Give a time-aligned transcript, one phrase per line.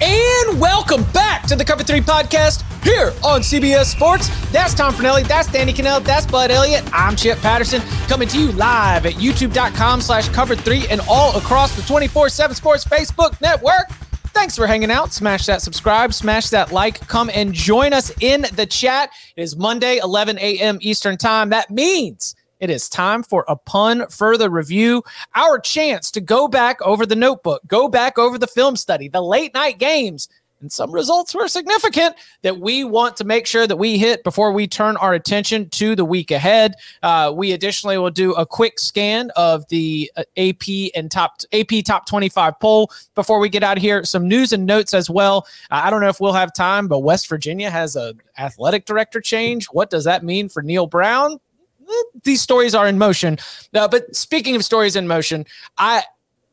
[0.00, 4.28] And welcome back to the Cover 3 podcast here on CBS Sports.
[4.52, 6.88] That's Tom Fornelli, that's Danny Kanell, that's Bud Elliott.
[6.92, 11.74] I'm Chip Patterson coming to you live at youtube.com slash cover 3 and all across
[11.74, 13.90] the 24-7 Sports Facebook network.
[14.28, 15.12] Thanks for hanging out.
[15.12, 19.10] Smash that subscribe, smash that like, come and join us in the chat.
[19.34, 20.78] It is Monday, 11 a.m.
[20.80, 21.48] Eastern Time.
[21.48, 25.02] That means it is time for Upon Further Review,
[25.34, 29.22] our chance to go back over the notebook, go back over the film study, the
[29.22, 30.28] late night games,
[30.60, 34.52] and some results were significant that we want to make sure that we hit before
[34.52, 36.74] we turn our attention to the week ahead.
[37.02, 41.84] Uh, we additionally will do a quick scan of the uh, AP and top AP
[41.84, 44.04] top 25 poll before we get out of here.
[44.04, 45.46] Some news and notes as well.
[45.70, 49.20] Uh, I don't know if we'll have time, but West Virginia has a athletic director
[49.20, 49.66] change.
[49.66, 51.38] What does that mean for Neal Brown?
[52.24, 53.38] These stories are in motion.
[53.74, 56.02] Uh, but speaking of stories in motion, I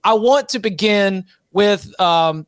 [0.04, 2.46] I want to begin with um,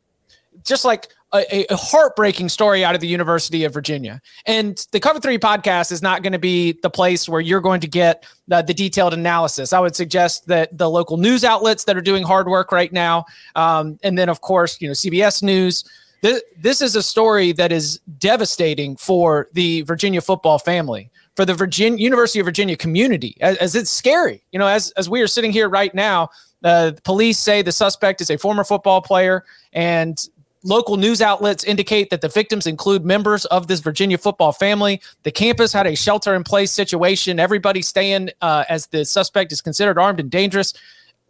[0.64, 4.22] just like a, a, heartbreaking story out of the University of Virginia.
[4.46, 7.82] And the Cover Three podcast is not going to be the place where you're going
[7.82, 9.74] to get the, the, detailed analysis.
[9.74, 13.26] I would suggest that the local news outlets that are doing hard work right now,
[13.56, 15.84] um, and then of course you know CBS News.
[16.22, 21.54] This, this is a story that is devastating for the Virginia football family for the
[21.54, 24.44] Virginia University of Virginia community, as, as it's scary.
[24.52, 26.30] You know, as as we are sitting here right now,
[26.64, 30.18] uh, police say the suspect is a former football player, and
[30.64, 35.00] local news outlets indicate that the victims include members of this Virginia football family.
[35.22, 37.40] The campus had a shelter in place situation.
[37.40, 40.74] Everybody staying uh, as the suspect is considered armed and dangerous.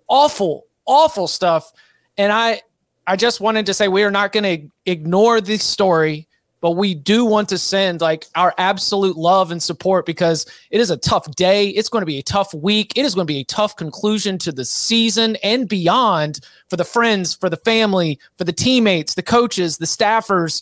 [0.08, 1.74] Awful, awful stuff.
[2.18, 2.62] And I,
[3.06, 6.30] I just wanted to say we are not going to ignore this story
[6.68, 10.90] but we do want to send like our absolute love and support because it is
[10.90, 11.70] a tough day.
[11.70, 12.92] It's going to be a tough week.
[12.98, 16.84] It is going to be a tough conclusion to the season and beyond for the
[16.84, 20.62] friends, for the family, for the teammates, the coaches, the staffers.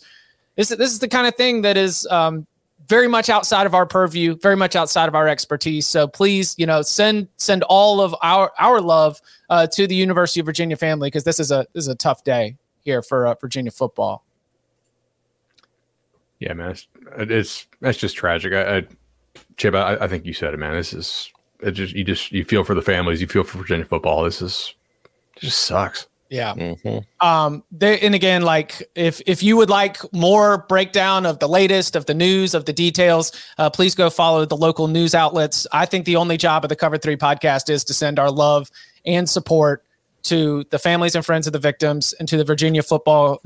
[0.54, 2.46] This, this is the kind of thing that is um,
[2.86, 5.88] very much outside of our purview, very much outside of our expertise.
[5.88, 10.38] So please, you know, send send all of our our love uh, to the University
[10.38, 13.34] of Virginia family because this is a this is a tough day here for uh,
[13.40, 14.25] Virginia football.
[16.38, 16.86] Yeah, man, it's,
[17.16, 18.52] it's that's just tragic.
[18.52, 18.86] I, I
[19.56, 20.74] Chip, I, I, think you said it, man.
[20.74, 21.72] This is it.
[21.72, 24.24] Just you just you feel for the families, you feel for Virginia football.
[24.24, 24.74] This is
[25.36, 26.06] just sucks.
[26.28, 26.54] Yeah.
[26.54, 27.26] Mm-hmm.
[27.26, 27.62] Um.
[27.70, 32.06] They, and again, like if if you would like more breakdown of the latest of
[32.06, 35.66] the news of the details, uh, please go follow the local news outlets.
[35.72, 38.70] I think the only job of the Cover Three podcast is to send our love
[39.06, 39.84] and support
[40.28, 43.40] to the families and friends of the victims and to the Virginia football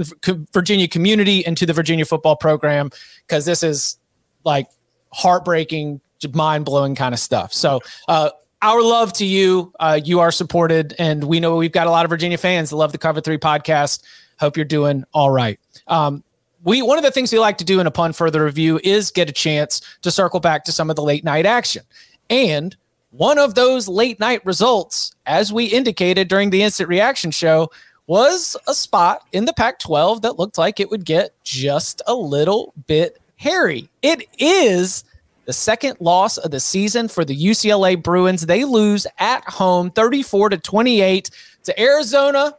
[0.52, 2.90] Virginia community and to the Virginia football program
[3.26, 3.98] because this is
[4.44, 4.66] like
[5.12, 6.00] heartbreaking
[6.32, 7.52] mind-blowing kind of stuff.
[7.52, 8.30] So uh,
[8.62, 9.72] our love to you.
[9.80, 12.76] Uh, you are supported and we know we've got a lot of Virginia fans that
[12.76, 14.02] love the cover 3 podcast.
[14.38, 15.58] Hope you're doing all right.
[15.86, 16.22] Um,
[16.62, 19.28] we one of the things we like to do in upon further review is get
[19.30, 21.82] a chance to circle back to some of the late night action.
[22.28, 22.76] And
[23.10, 27.70] one of those late night results, as we indicated during the instant reaction show,
[28.06, 32.14] was a spot in the Pac 12 that looked like it would get just a
[32.14, 33.88] little bit hairy.
[34.02, 35.04] It is
[35.44, 38.46] the second loss of the season for the UCLA Bruins.
[38.46, 41.30] They lose at home 34 to 28
[41.64, 42.56] to Arizona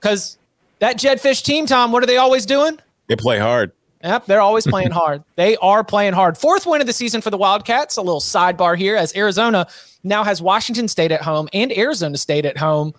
[0.00, 0.38] because
[0.78, 2.78] that Jedd Fisch team, Tom, what are they always doing?
[3.08, 3.72] They play hard.
[4.02, 5.24] Yep, they're always playing hard.
[5.36, 6.36] They are playing hard.
[6.36, 7.96] Fourth win of the season for the Wildcats.
[7.96, 9.68] A little sidebar here as Arizona
[10.02, 12.92] now has Washington State at home and Arizona State at home.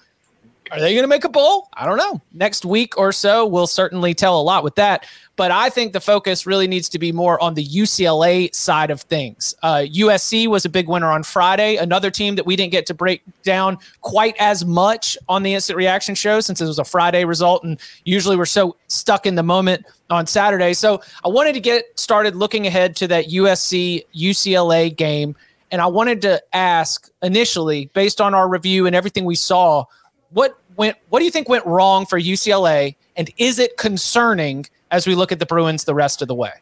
[0.71, 1.69] Are they going to make a bowl?
[1.73, 2.21] I don't know.
[2.33, 5.05] Next week or so, we'll certainly tell a lot with that.
[5.35, 9.01] But I think the focus really needs to be more on the UCLA side of
[9.01, 9.55] things.
[9.63, 11.77] Uh, USC was a big winner on Friday.
[11.77, 15.77] Another team that we didn't get to break down quite as much on the instant
[15.77, 17.63] reaction show since it was a Friday result.
[17.63, 20.73] And usually we're so stuck in the moment on Saturday.
[20.73, 25.35] So I wanted to get started looking ahead to that USC UCLA game.
[25.71, 29.85] And I wanted to ask initially, based on our review and everything we saw,
[30.31, 32.95] what went what do you think went wrong for UCLA?
[33.15, 36.53] And is it concerning as we look at the Bruins the rest of the way?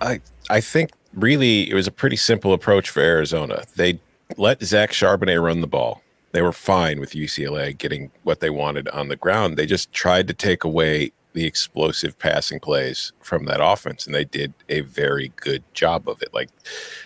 [0.00, 3.64] I I think really it was a pretty simple approach for Arizona.
[3.76, 4.00] They
[4.36, 6.02] let Zach Charbonnet run the ball.
[6.32, 9.56] They were fine with UCLA getting what they wanted on the ground.
[9.56, 14.24] They just tried to take away the explosive passing plays from that offense, and they
[14.24, 16.32] did a very good job of it.
[16.34, 16.50] Like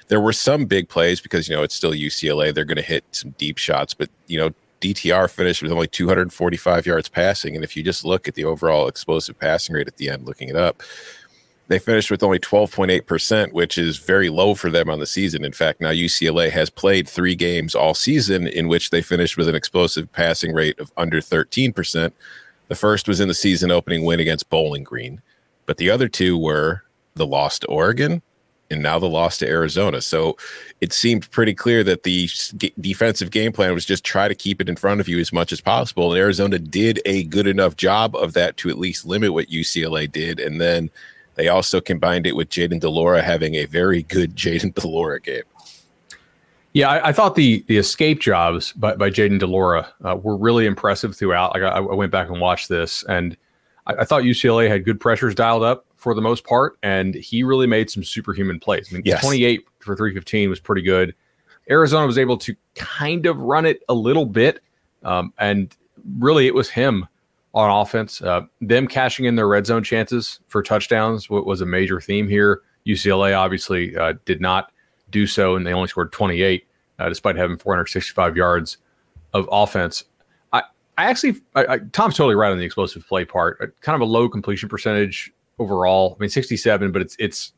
[0.09, 2.55] there were some big plays because you know it's still UCLA.
[2.55, 4.51] They're going to hit some deep shots, but you know
[4.85, 7.55] DTR finished with only 245 yards passing.
[7.55, 10.51] And if you just look at the overall explosive passing rate at the end, looking
[10.51, 10.83] it up,
[11.69, 15.43] they finished with only 12.8%, which is very low for them on the season.
[15.43, 19.49] In fact, now UCLA has played three games all season in which they finished with
[19.49, 22.13] an explosive passing rate of under 13%.
[22.69, 25.23] The first was in the season opening win against Bowling Green,
[25.65, 26.83] but the other two were
[27.15, 28.21] the loss to Oregon
[28.70, 30.00] and now the loss to Arizona.
[30.00, 30.37] So
[30.81, 32.28] it seemed pretty clear that the
[32.81, 35.52] defensive game plan was just try to keep it in front of you as much
[35.52, 36.12] as possible.
[36.12, 40.11] And Arizona did a good enough job of that to at least limit what UCLA
[40.11, 40.40] did.
[40.40, 40.90] And then
[41.34, 45.20] they also combined it with Jayden de Laura having a very good Jayden de Laura
[45.20, 45.43] game.
[46.72, 50.37] Yeah, I, I, thought the the escape jobs by, by Jayden de Laura uh, were
[50.37, 51.55] really impressive throughout.
[51.55, 53.37] Like I, I, went back and watched this, and
[53.87, 57.43] I, I thought UCLA had good pressures dialed up for the most part, and he
[57.43, 58.91] really made some superhuman plays.
[58.93, 59.23] I mean, yes.
[59.23, 61.15] 28 for 315 was pretty good.
[61.71, 64.61] Arizona was able to kind of run it a little bit,
[65.03, 65.75] um, and
[66.19, 67.09] really it was him
[67.55, 68.21] on offense.
[68.21, 72.61] Uh, them cashing in their red zone chances for touchdowns was a major theme here.
[72.87, 74.73] UCLA obviously uh, did not
[75.09, 76.67] do so, and they only scored 28
[76.99, 78.77] uh, despite having 465 yards
[79.33, 80.05] of offense.
[80.53, 80.65] I,
[80.99, 83.57] I actually, I, I, Tom's totally right on the explosive play part.
[83.62, 86.17] Uh, kind of a low completion percentage overall.
[86.19, 87.53] I mean, 67, but it's it's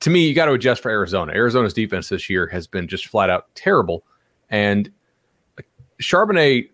[0.00, 1.32] to me, you got to adjust for Arizona.
[1.32, 4.04] Arizona's defense this year has been just flat out terrible.
[4.50, 4.90] And
[6.00, 6.70] Charbonnet,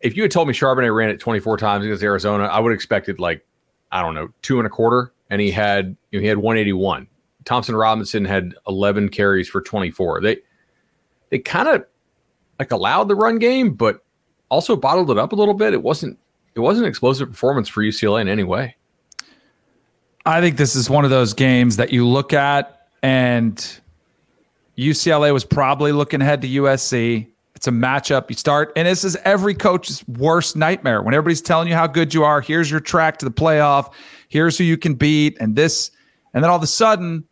[0.00, 2.76] if you had told me Charbonnet ran it 24 times against Arizona, I would have
[2.76, 3.46] expected like,
[3.92, 5.12] I don't know, two and a quarter.
[5.28, 7.06] And he had you know, he had 181.
[7.44, 10.22] Thompson Robinson had 11 carries for 24.
[10.22, 10.38] They
[11.28, 11.84] they kind of
[12.58, 14.02] like allowed the run game, but
[14.48, 15.74] also bottled it up a little bit.
[15.74, 16.18] It wasn't
[16.54, 18.76] it wasn't explosive performance for UCLA in any way.
[20.24, 23.80] I think this is one of those games that you look at and
[24.78, 27.26] UCLA was probably looking ahead to USC.
[27.56, 28.28] It's a matchup.
[28.28, 32.14] You start, and this is every coach's worst nightmare when everybody's telling you how good
[32.14, 32.40] you are.
[32.40, 33.92] Here's your track to the playoff.
[34.28, 35.90] Here's who you can beat, and this,
[36.34, 37.24] and then all of a sudden,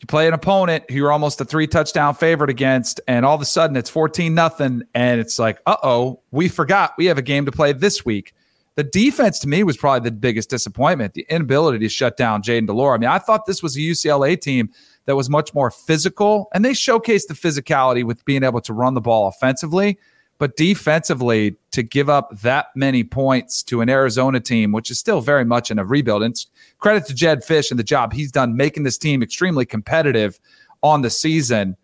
[0.00, 3.40] you play an opponent who you're almost a three touchdown favorite against, and all of
[3.40, 7.22] a sudden it's 14 nothing, and it's like, uh oh, we forgot we have a
[7.22, 8.34] game to play this week.
[8.76, 11.14] The defense to me was probably the biggest disappointment.
[11.14, 12.96] The inability to shut down Jayden de Laura.
[12.96, 14.70] I mean, I thought this was a UCLA team
[15.06, 18.94] that was much more physical, and they showcased the physicality with being able to run
[18.94, 19.98] the ball offensively.
[20.38, 25.20] But defensively, to give up that many points to an Arizona team, which is still
[25.20, 26.34] very much in a rebuild, and
[26.78, 30.40] credit to Jedd Fisch and the job he's done making this team extremely competitive
[30.82, 31.76] on the season.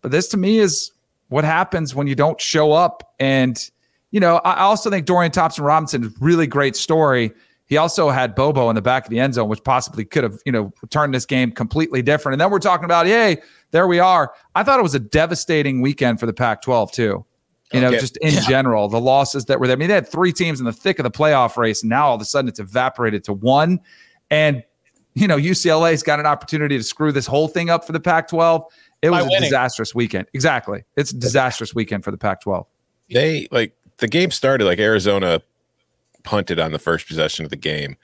[0.00, 0.90] But this to me is
[1.28, 3.70] what happens when you don't show up and
[4.12, 7.32] you know, I also think Dorian Thompson Robinson is really great story.
[7.66, 10.38] He also had Bobo in the back of the end zone, which possibly could have,
[10.44, 12.34] you know, turned this game completely different.
[12.34, 13.38] And then we're talking about, hey,
[13.70, 14.34] there we are.
[14.54, 17.24] I thought it was a devastating weekend for the Pac 12, too.
[17.72, 18.00] You know, okay.
[18.00, 18.40] just in yeah.
[18.42, 19.76] general, the losses that were there.
[19.76, 22.08] I mean, they had three teams in the thick of the playoff race, and now
[22.08, 23.80] all of a sudden it's evaporated to one.
[24.30, 24.62] And,
[25.14, 28.28] you know, UCLA's got an opportunity to screw this whole thing up for the Pac
[28.28, 28.64] 12.
[29.00, 30.26] It was By a disastrous weekend.
[30.34, 30.84] Exactly.
[30.98, 32.66] It's a disastrous weekend for the Pac 12.
[33.10, 35.40] They, like, the game started like Arizona
[36.24, 37.96] punted on the first possession of the game.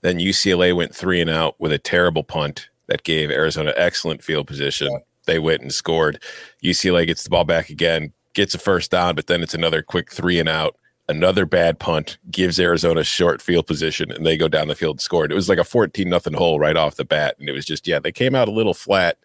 [0.00, 4.46] Then UCLA went three and out with a terrible punt that gave Arizona excellent field
[4.46, 4.90] position.
[4.90, 4.98] Yeah.
[5.26, 6.22] They went and scored.
[6.64, 10.10] UCLA gets the ball back again, gets a first down, but then it's another quick
[10.10, 10.74] three and out.
[11.06, 15.00] Another bad punt gives Arizona short field position, and they go down the field and
[15.02, 15.30] scored.
[15.30, 17.36] It was like a 14 nothing hole right off the bat.
[17.38, 19.18] And it was just, yeah, they came out a little flat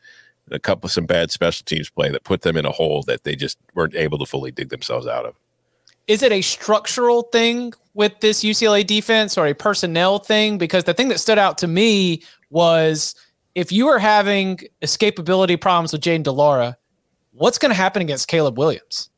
[0.52, 3.24] a couple of some bad special teams play that put them in a hole that
[3.24, 5.36] they just weren't able to fully dig themselves out of
[6.08, 10.58] is it a structural thing with this UCLA defense or a personnel thing?
[10.58, 13.16] Because the thing that stood out to me was
[13.56, 16.78] if you are having escapability problems with Jayden de Laura,
[17.34, 19.10] what's going to happen against Caleb Williams?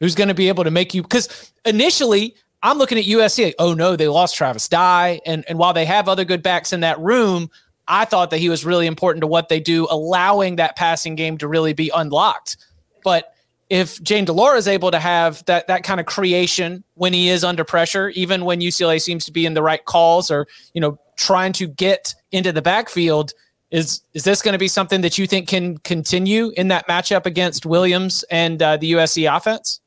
[0.00, 1.02] Who's going to be able to make you?
[1.02, 3.54] Because initially, I'm looking at USC.
[3.58, 6.80] Oh no, they lost Travis Dye, and and while they have other good backs in
[6.80, 7.50] that room,
[7.88, 11.38] I thought that he was really important to what they do, allowing that passing game
[11.38, 12.58] to really be unlocked.
[13.02, 13.32] But
[13.68, 17.28] if Jayden de Laura is able to have that that kind of creation when he
[17.28, 20.80] is under pressure, even when UCLA seems to be in the right calls or you
[20.80, 23.32] know trying to get into the backfield,
[23.70, 27.26] is is this going to be something that you think can continue in that matchup
[27.26, 29.80] against Williams and uh, the USC offense?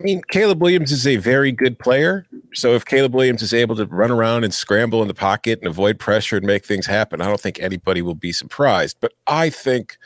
[0.00, 2.26] I mean, Caleb Williams is a very good player.
[2.54, 5.68] So if Caleb Williams is able to run around and scramble in the pocket and
[5.68, 8.96] avoid pressure and make things happen, I don't think anybody will be surprised.
[9.00, 9.96] But I think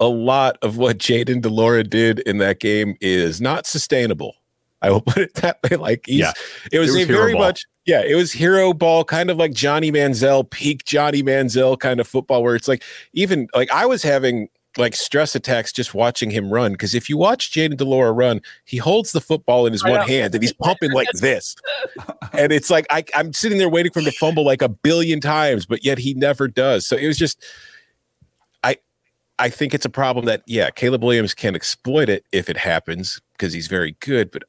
[0.00, 4.36] a lot of what Jayden de Laura did in that game is not sustainable.
[4.80, 5.76] I will put it that way.
[5.76, 6.32] Like he's, yeah,
[6.72, 7.42] it was, it was a very ball.
[7.42, 12.00] much, yeah, it was hero ball, kind of like Johnny Manziel, peak Johnny Manziel kind
[12.00, 16.30] of football, where it's like even like I was having like stress attacks just watching
[16.30, 16.72] him run.
[16.72, 20.06] Because if you watch Jayden de Laura run, he holds the football in his one
[20.06, 21.56] hand and he's pumping like this.
[22.32, 25.20] and it's like I, I'm sitting there waiting for him to fumble like a billion
[25.20, 26.86] times, but yet he never does.
[26.86, 27.46] So it was just I
[29.38, 33.20] I think it's a problem that yeah, Caleb Williams can exploit it if it happens
[33.32, 34.44] because he's very good, but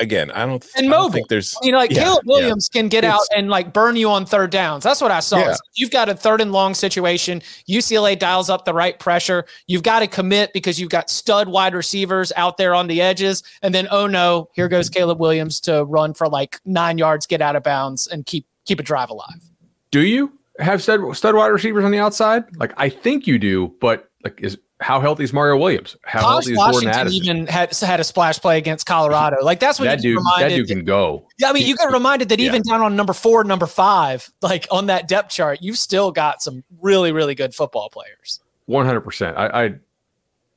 [0.00, 2.80] again, I don't, and I don't think there's you know like yeah, Caleb Williams yeah.
[2.80, 4.84] can get it's, out and like burn you on third downs.
[4.84, 5.38] That's what I saw.
[5.38, 5.54] Yeah.
[5.74, 7.42] You've got a third and long situation.
[7.68, 9.44] UCLA dials up the right pressure.
[9.66, 13.42] You've got to commit because you've got stud wide receivers out there on the edges.
[13.62, 14.98] And then oh no, here goes mm-hmm.
[15.00, 18.80] Caleb Williams to run for like nine yards, get out of bounds, and keep keep
[18.80, 19.50] a drive alive.
[19.90, 22.44] Do you have stud stud wide receivers on the outside?
[22.56, 25.96] Like I think you do, but like is how healthy is Mario Williams?
[26.04, 27.22] How healthy is Washington Jordan Addison?
[27.24, 29.36] Even had had a splash play against Colorado.
[29.42, 30.18] Like that's what that dude.
[30.38, 31.28] That dude can go.
[31.38, 34.66] Yeah, I mean, you get reminded that even down on number four, number five, like
[34.70, 38.40] on that depth chart, you've still got some really, really good football players.
[38.66, 39.36] One hundred percent.
[39.36, 39.74] I,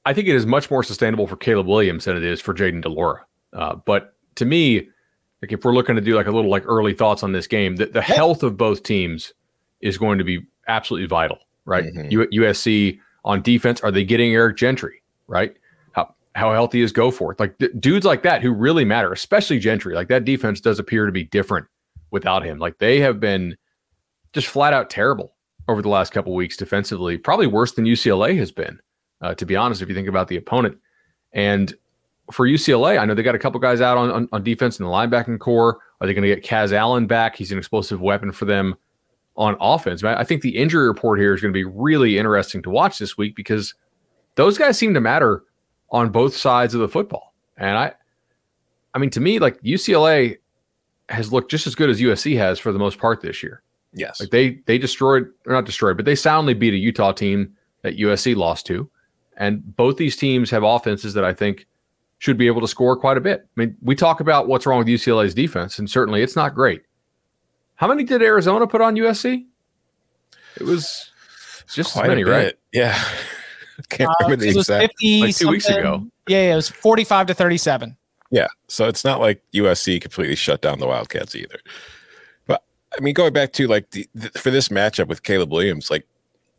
[0.05, 2.81] I think it is much more sustainable for Caleb Williams than it is for Jayden
[2.81, 3.25] de Laura.
[3.51, 4.87] Uh, but to me,
[5.41, 7.75] like if we're looking to do like a little like early thoughts on this game,
[7.75, 9.33] the, the health of both teams
[9.81, 11.85] is going to be absolutely vital, right?
[11.85, 12.11] Mm-hmm.
[12.11, 13.81] U- USC on defense?
[13.81, 15.03] Are they getting Eric Gentry?
[15.27, 15.55] Right?
[15.91, 17.39] How how healthy is Goforth?
[17.39, 19.93] Like d- dudes like that who really matter, especially Gentry.
[19.93, 21.67] Like that defense does appear to be different
[22.09, 22.57] without him.
[22.57, 23.55] Like they have been
[24.33, 25.33] just flat out terrible
[25.67, 28.79] over the last couple weeks defensively, probably worse than UCLA has been.
[29.21, 30.77] Uh, to be honest, if you think about the opponent,
[31.33, 31.75] and
[32.31, 34.85] for UCLA, I know they got a couple guys out on, on, on defense in
[34.85, 35.79] the linebacking core.
[35.99, 37.35] Are they going to get Kaz Allen back?
[37.35, 38.75] He's an explosive weapon for them
[39.37, 40.03] on offense.
[40.03, 43.17] I think the injury report here is going to be really interesting to watch this
[43.17, 43.75] week because
[44.35, 45.43] those guys seem to matter
[45.91, 47.33] on both sides of the football.
[47.55, 47.93] And I,
[48.93, 50.37] I mean, to me, like UCLA
[51.09, 53.61] has looked just as good as USC has for the most part this year.
[53.93, 57.55] Yes, like they they destroyed or not destroyed, but they soundly beat a Utah team
[57.83, 58.89] that USC lost to,
[59.37, 61.65] and both these teams have offenses that I think
[62.19, 63.41] should be able to score quite a bit.
[63.41, 66.81] I mean, we talk about what's wrong with UCLA's defense, and certainly it's not great.
[67.77, 69.45] How many did Arizona put on USC?
[70.59, 71.11] It was
[71.71, 72.53] just Quite as many, right?
[72.73, 73.01] Yeah.
[73.89, 74.95] Can't uh, remember the exact.
[75.03, 76.05] Like two weeks ago.
[76.27, 77.95] Yeah, yeah, it was 45 to 37.
[78.31, 78.47] Yeah.
[78.67, 81.59] So it's not like USC completely shut down the Wildcats either.
[82.47, 82.63] But
[82.97, 86.07] I mean, going back to like the, the, for this matchup with Caleb Williams, like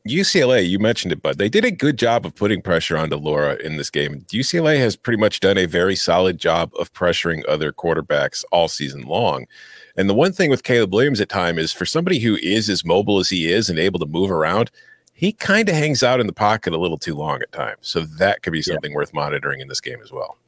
[0.06, 3.16] UCLA, you mentioned it, but they did a good job of putting pressure on de
[3.16, 4.24] Laura in this game.
[4.28, 9.02] UCLA has pretty much done a very solid job of pressuring other quarterbacks all season
[9.02, 9.46] long.
[9.98, 12.84] And the one thing with Caleb Williams at time is for somebody who is as
[12.84, 14.70] mobile as he is and able to move around,
[15.12, 17.80] he kind of hangs out in the pocket a little too long at times.
[17.80, 18.96] So that could be something yeah.
[18.96, 20.38] worth monitoring in this game as well.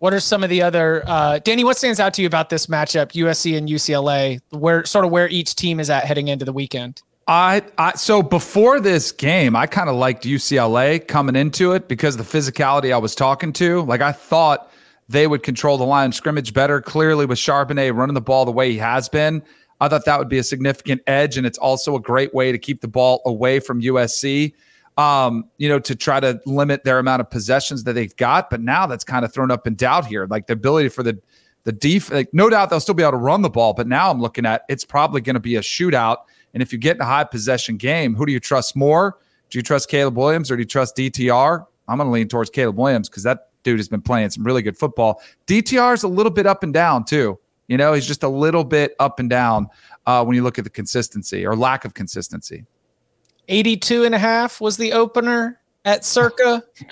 [0.00, 1.62] What are some of the other uh, Danny?
[1.62, 4.40] What stands out to you about this matchup, USC and UCLA?
[4.50, 7.00] Where sort of where each team is at heading into the weekend?
[7.28, 12.16] I, I so before this game, I kind of liked UCLA coming into it because
[12.16, 13.82] the physicality I was talking to.
[13.82, 14.68] Like I thought
[15.08, 16.80] they would control the line scrimmage better.
[16.80, 19.42] Clearly, with Charbonnet running the ball the way he has been,
[19.80, 22.58] I thought that would be a significant edge, and it's also a great way to
[22.58, 24.54] keep the ball away from USC.
[24.96, 28.48] Um, you know, to try to limit their amount of possessions that they've got.
[28.48, 30.28] But now that's kind of thrown up in doubt here.
[30.30, 31.20] Like the ability for the
[31.64, 34.10] the def, like no doubt they'll still be able to run the ball, but now
[34.10, 36.18] I'm looking at it's probably going to be a shootout.
[36.52, 39.18] And if you get in a high possession game, who do you trust more?
[39.50, 41.66] Do you trust Caleb Williams or do you trust DTR?
[41.88, 44.62] I'm going to lean towards Caleb Williams because that dude has been playing some really
[44.62, 45.20] good football.
[45.46, 47.38] DTR is a little bit up and down too.
[47.66, 49.68] You know, he's just a little bit up and down
[50.06, 52.64] uh, when you look at the consistency or lack of consistency.
[53.48, 56.62] 82 and a half was the opener at Circa.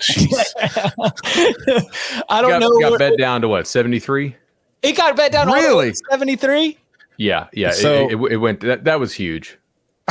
[2.29, 2.79] I don't got, know.
[2.79, 4.35] Got bet down to what, 73?
[4.81, 5.93] He got bet down really?
[6.09, 6.77] 73?
[7.17, 7.71] Yeah, yeah.
[7.71, 9.57] So, it, it, it went, that, that was huge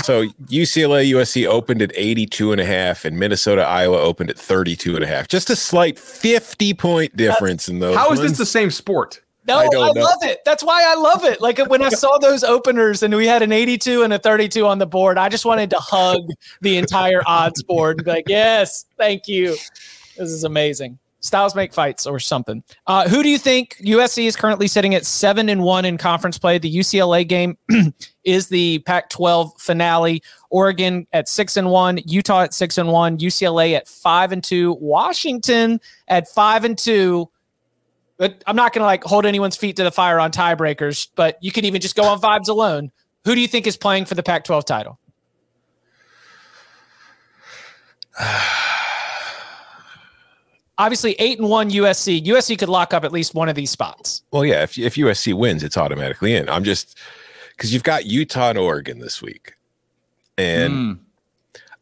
[0.03, 4.95] so UCLA USC opened at 82 and a half and Minnesota Iowa opened at 32
[4.95, 5.29] and a half.
[5.29, 7.97] Just a slight 50 point difference in those.
[7.97, 9.21] How is this the same sport?
[9.47, 10.41] No, I I, love it.
[10.45, 11.41] That's why I love it.
[11.41, 14.79] Like when I saw those openers and we had an 82 and a 32 on
[14.79, 16.29] the board, I just wanted to hug
[16.61, 19.57] the entire odds board and be like, yes, thank you.
[20.17, 20.99] This is amazing.
[21.23, 22.65] Styles make fights or something.
[22.89, 26.37] Uh, who do you think USC is currently sitting at seven and one in conference
[26.37, 26.59] play?
[26.59, 27.57] The UCLA game
[28.25, 30.21] is the Pac-12 finale.
[30.51, 34.77] Oregon at six and one, Utah at six and one, UCLA at five and two,
[34.81, 37.31] Washington at five and two.
[38.17, 41.39] But I'm not going to like hold anyone's feet to the fire on tiebreakers, but
[41.41, 42.91] you can even just go on vibes alone.
[43.25, 44.99] Who do you think is playing for the Pac-12 title?
[50.83, 52.25] Obviously, eight and one USC.
[52.25, 54.23] USC could lock up at least one of these spots.
[54.33, 56.49] Well, yeah, if if USC wins, it's automatically in.
[56.49, 56.99] I'm just
[57.51, 59.55] because you've got Utah and Oregon this week,
[60.37, 60.99] and Mm.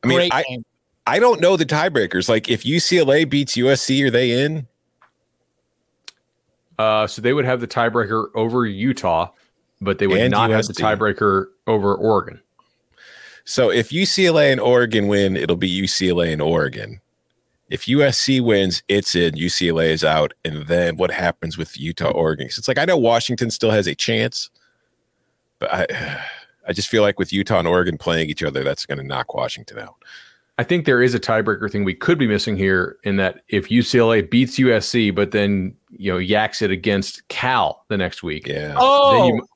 [0.02, 0.64] I mean, Great I game.
[1.06, 2.28] I don't know the tiebreakers.
[2.28, 4.66] Like, if UCLA beats USC, are they in?
[6.78, 9.30] Uh, so they would have the tiebreaker over Utah,
[9.80, 12.40] but they would And not have the tiebreaker over Oregon.
[13.44, 17.00] So if UCLA and Oregon win, it'll be UCLA and Oregon.
[17.70, 19.34] If USC wins, it's in.
[19.34, 22.48] UCLA is out, and then what happens with Utah, Oregon?
[22.48, 24.50] 'Cause it's like I know Washington still has a chance,
[25.60, 25.86] but I,
[26.68, 29.34] I just feel like with Utah and Oregon playing each other, that's going to knock
[29.34, 29.94] Washington out.
[30.58, 33.68] I think there is a tiebreaker thing we could be missing here in that if
[33.70, 38.46] UCLA beats USC, but then you know yaks it against Cal the next week.
[38.46, 39.12] Yeah, oh!
[39.12, 39.48] then Oh, you-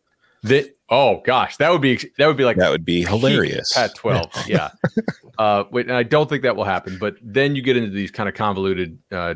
[0.44, 3.73] that oh gosh, that would be that would be like that would be hilarious.
[3.73, 4.71] Pat twelve, yeah.
[5.38, 6.99] uh, wait, and I don't think that will happen.
[6.99, 9.35] But then you get into these kind of convoluted uh,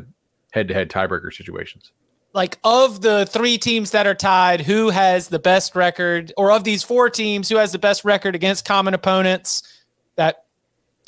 [0.51, 1.91] head-to-head tiebreaker situations.
[2.33, 6.63] like of the three teams that are tied, who has the best record, or of
[6.63, 9.63] these four teams, who has the best record against common opponents?
[10.15, 10.45] That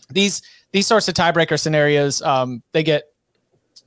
[0.10, 3.11] these these sorts of tiebreaker scenarios, um, they get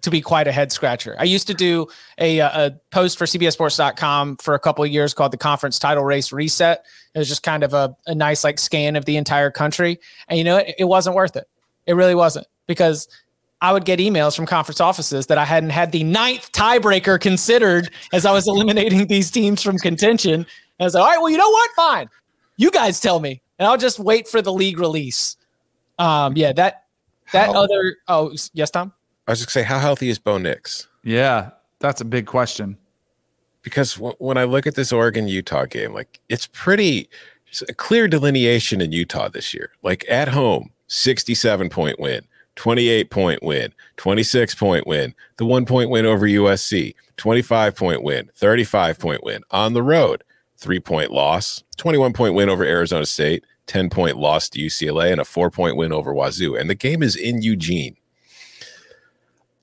[0.04, 1.16] to be quite a head scratcher.
[1.18, 1.86] I used to do
[2.18, 6.04] a, uh, a post for CBSSports.com for a couple of years called the Conference Title
[6.04, 6.84] Race Reset.
[7.14, 10.38] It was just kind of a, a nice like scan of the entire country, and
[10.38, 11.48] you know it, it wasn't worth it.
[11.86, 13.08] It really wasn't because
[13.60, 17.90] I would get emails from conference offices that I hadn't had the ninth tiebreaker considered
[18.12, 20.34] as I was eliminating these teams from contention.
[20.34, 20.46] And
[20.80, 21.70] I was like, all right, well, you know what?
[21.74, 22.08] Fine.
[22.56, 23.40] You guys tell me.
[23.58, 25.36] And I'll just wait for the league release.
[25.98, 26.84] Um, yeah, that
[27.32, 28.92] that How- other oh yes, Tom.
[29.26, 30.88] I was going to say, how healthy is Bo Nix?
[31.02, 32.76] Yeah, that's a big question.
[33.62, 37.08] Because w- when I look at this Oregon Utah game, like it's pretty
[37.48, 39.70] it's a clear delineation in Utah this year.
[39.82, 42.22] Like at home, 67 point win,
[42.56, 48.30] 28 point win, 26 point win, the one point win over USC, 25 point win,
[48.34, 50.24] 35 point win on the road,
[50.58, 55.20] three point loss, 21 point win over Arizona State, 10 point loss to UCLA, and
[55.20, 56.56] a four point win over Wazoo.
[56.56, 57.96] And the game is in Eugene.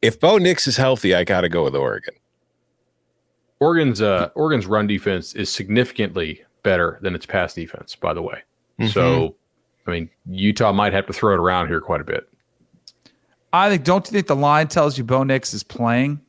[0.01, 2.15] If Bo Nix is healthy, I got to go with Oregon.
[3.59, 8.41] Oregon's uh, Oregon's run defense is significantly better than its pass defense, by the way.
[8.89, 9.35] So,
[9.85, 12.27] I mean, Utah might have to throw it around here quite a bit.
[13.53, 13.83] I think.
[13.83, 16.19] Don't you think the line tells you Bo Nix is playing?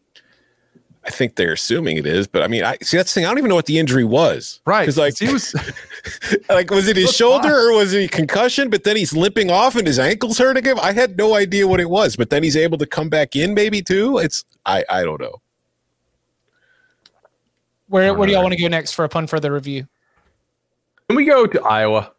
[1.05, 3.27] I think they're assuming it is, but I mean, I see that's the thing.
[3.27, 4.61] I don't even know what the injury was.
[4.65, 4.83] Right.
[4.83, 5.55] Because like, he was.
[6.49, 7.53] like was it his shoulder fine.
[7.53, 8.71] or was it a concussion?
[8.71, 10.79] But then he's limping off and his ankle's hurting him.
[10.81, 13.53] I had no idea what it was, but then he's able to come back in
[13.53, 14.19] maybe too.
[14.19, 15.41] It's I I don't know.
[17.89, 19.87] Where where do y'all want to go next for upon further review?
[21.09, 22.13] Can we go to Iowa?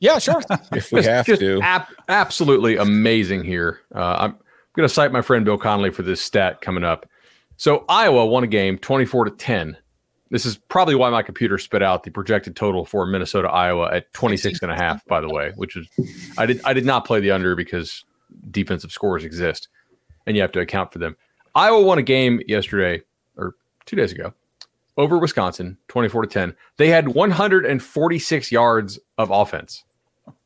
[0.00, 0.42] Yeah, sure.
[0.72, 3.80] If we Just- have just to, ab- absolutely amazing here.
[3.94, 4.30] Uh, I'm
[4.74, 7.08] going to cite my friend Bill Connolly for this stat coming up.
[7.56, 9.76] So Iowa won a game 24 to 10.
[10.30, 14.12] This is probably why my computer spit out the projected total for Minnesota Iowa at
[14.14, 15.86] 26 and a half, by the way, which is
[16.36, 18.04] I did I did not play the under because
[18.50, 19.68] defensive scores exist
[20.26, 21.16] and you have to account for them.
[21.54, 23.02] Iowa won a game yesterday
[23.36, 23.54] or
[23.86, 24.34] 2 days ago
[24.96, 26.56] over Wisconsin 24 to 10.
[26.78, 29.84] They had 146 yards of offense.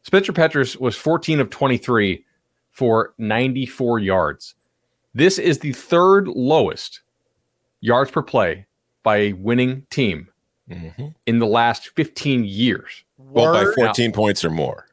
[0.03, 2.25] Spencer Petras was 14 of 23
[2.73, 4.55] for 94 yards.
[5.15, 7.01] This is the third lowest
[7.81, 8.67] yards per play
[9.03, 10.29] by a winning team
[10.71, 11.15] Mhm.
[11.27, 13.05] in the last 15 years.
[13.17, 13.75] well by Word.
[13.75, 14.87] 14 points or more.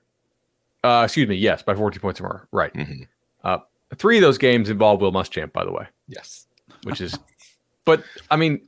[0.84, 2.48] Uh, excuse me, yes, by 14 points or more.
[2.52, 2.74] Right.
[2.74, 3.08] Mhm.
[3.44, 3.60] Uh,
[3.96, 6.48] three of those games involved Will Muschamp, by the way, Yes.
[6.84, 7.18] which is,
[7.86, 8.62] but I mean,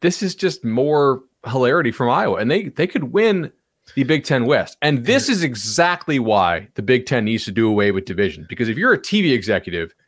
[0.00, 3.52] this is just more hilarity from Iowa, and they they could win
[3.94, 7.68] the Big Ten West, and this is exactly why the Big Ten needs to do
[7.68, 8.46] away with division.
[8.48, 9.99] Because if you're a TV executive, and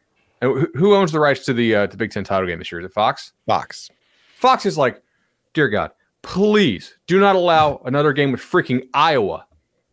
[0.42, 2.80] who- who owns the rights to the uh, the Big Ten title game this year?
[2.80, 3.32] Is it Fox?
[3.46, 3.88] Fox.
[4.36, 5.00] Fox is like,
[5.54, 9.46] dear God, please do not allow another game with freaking Iowa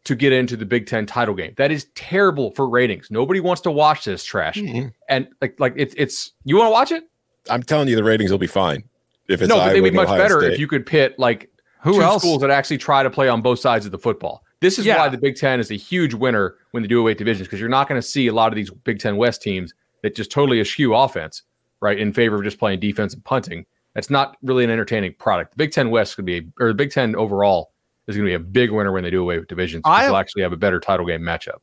[0.06, 1.54] to get into the Big Ten title game.
[1.58, 3.12] That is terrible for ratings.
[3.12, 4.56] Nobody wants to watch this trash.
[4.56, 4.92] Mhm.
[5.10, 7.04] And like, like it's it's you want to watch it?
[7.50, 8.84] I'm telling you, the ratings will be fine.
[9.28, 10.54] If it's no, Iowa they'd be much Ohio better State.
[10.54, 11.50] if you could pit like
[11.84, 12.22] Who two else?
[12.24, 14.44] schools that actually try to play on both sides of the football.
[14.62, 14.98] This is Yeah.
[14.98, 17.70] why the Big Ten is a huge winner when they do away divisions because you're
[17.70, 20.60] not going to see a lot of these Big Ten West teams that just totally
[20.60, 21.44] eschew offense,
[21.82, 23.66] right, in favor of just playing defense and punting.
[23.94, 25.52] That's not really an entertaining product.
[25.52, 27.72] The Big Ten West could be, or the Big Ten overall
[28.08, 29.82] is going to be a big winner when they do away with divisions.
[29.86, 31.58] I- They'll actually have a better title game matchup.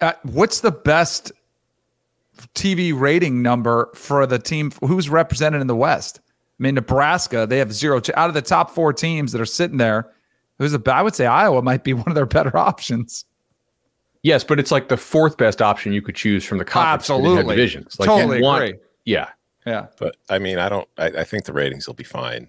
[0.00, 1.32] Uh, what's the best
[2.54, 6.20] TV rating number for the team who's represented in the West?
[6.24, 8.00] I mean, Nebraska, they have zero.
[8.14, 10.10] Out of the top four teams that are sitting there,
[10.58, 13.24] who's a, I would say Iowa might be one of their better options.
[14.22, 17.14] Yes, but it's like the fourth best option you could choose from the conference that
[17.14, 17.56] didn't have Absolutely.
[17.56, 17.98] divisions.
[17.98, 18.78] Like Totally you want- agree.
[19.04, 19.28] Yeah,
[19.66, 19.86] Yeah.
[19.98, 20.86] But I mean, I don't.
[20.98, 22.48] I, I think the ratings will be fine.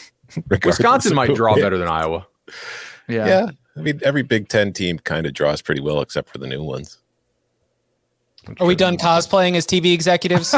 [0.64, 1.64] Wisconsin might draw wins.
[1.64, 2.26] better than Iowa.
[3.08, 3.26] Yeah.
[3.26, 6.46] Yeah, I mean, every Big Ten team kind of draws pretty well, except for the
[6.46, 6.98] new ones.
[8.60, 10.54] Are we done cosplaying as TV executives?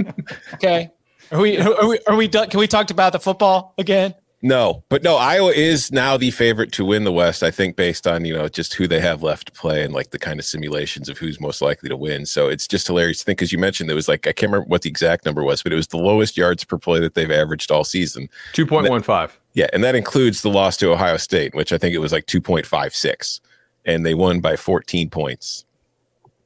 [0.54, 0.90] okay.
[1.32, 1.98] Are we, are we?
[2.06, 2.48] Are we done?
[2.50, 4.14] Can we talk about the football again?
[4.44, 7.42] No, but no, Iowa is now the favorite to win the West.
[7.42, 10.10] I think based on you know just who they have left to play and like
[10.10, 12.26] the kind of simulations of who's most likely to win.
[12.26, 14.68] So it's just hilarious to think because you mentioned it was like I can't remember
[14.68, 17.30] what the exact number was, but it was the lowest yards per play that they've
[17.30, 18.28] averaged all season.
[18.52, 19.40] Two point one five.
[19.54, 22.26] Yeah, and that includes the loss to Ohio State, which I think it was like
[22.26, 23.40] two point five six,
[23.86, 25.64] and they won by fourteen points.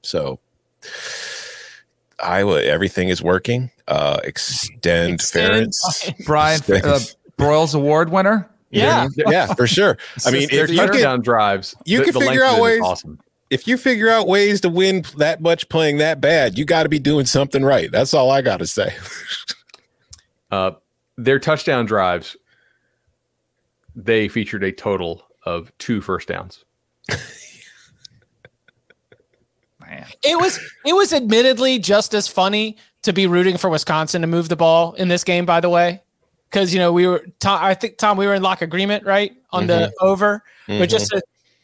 [0.02, 0.38] So
[2.20, 3.70] Iowa, everything is working.
[3.86, 5.72] Uh, extend, Extend.
[5.72, 6.26] Ferentz.
[6.26, 7.00] Brian uh,
[7.38, 8.48] Broyles Award winner.
[8.70, 9.08] Yeah.
[9.16, 9.96] yeah, for sure.
[10.26, 12.58] I mean, their if you, touchdown can, drives, you the- can the figure out of
[12.58, 13.18] it is ways- Awesome.
[13.48, 16.88] if you figure out ways to win that much playing that bad, you got to
[16.90, 17.90] be doing something right.
[17.90, 18.94] That's all I got to say.
[20.50, 20.70] Uh,
[21.18, 22.34] their touchdown drives,
[23.94, 26.64] they featured a total of two first downs.
[29.80, 30.06] Man.
[30.24, 30.58] It was.
[30.84, 34.94] It was admittedly just as funny to be rooting for Wisconsin to move the ball
[34.94, 35.44] in this game.
[35.46, 36.02] By the way,
[36.50, 37.24] because you know we were.
[37.40, 41.14] Tom, I think Tom, we were in lock agreement, right, on the over, but just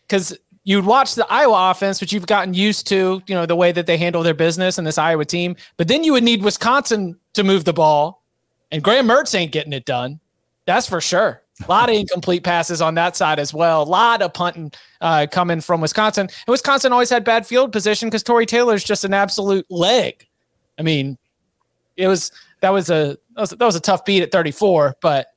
[0.06, 3.72] because you'd watch the Iowa offense, which you've gotten used to, you know, the way
[3.72, 5.56] that they handle their business and this Iowa team.
[5.76, 8.22] But then you would need Wisconsin to move the ball,
[8.70, 10.20] and Graham Mertz ain't getting it done.
[10.66, 11.42] That's for sure.
[11.66, 13.82] A lot of incomplete passes on that side as well.
[13.82, 16.22] A lot of punting uh, coming from Wisconsin.
[16.26, 20.26] And Wisconsin always had bad field position because Tory Taylor's just an absolute leg.
[20.78, 21.16] I mean,
[21.96, 25.28] it was that was a that was, that was a tough beat at 34, but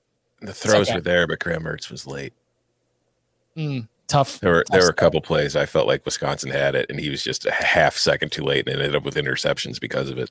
[0.42, 0.96] The throws okay.
[0.96, 2.34] were there, but Graham Mertz was late.
[3.58, 4.40] mm, tough.
[4.40, 7.10] There were there were a couple plays I felt like Wisconsin had it, and he
[7.10, 10.30] was just a half second too late, and ended up with interceptions because of it.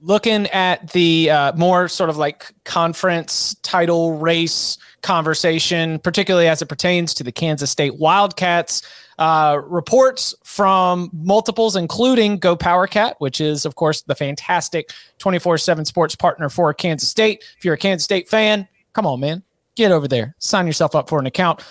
[0.00, 6.66] looking at the uh, more sort of like conference title race conversation, particularly as it
[6.66, 8.82] pertains to the Kansas State Wildcats.
[9.18, 15.58] Uh, reports from multiples, including Go Power Cat, which is, of course, the fantastic 24
[15.58, 17.42] 7 sports partner for Kansas State.
[17.56, 19.42] If you're a Kansas State fan, come on, man,
[19.74, 21.64] get over there, sign yourself up for an account.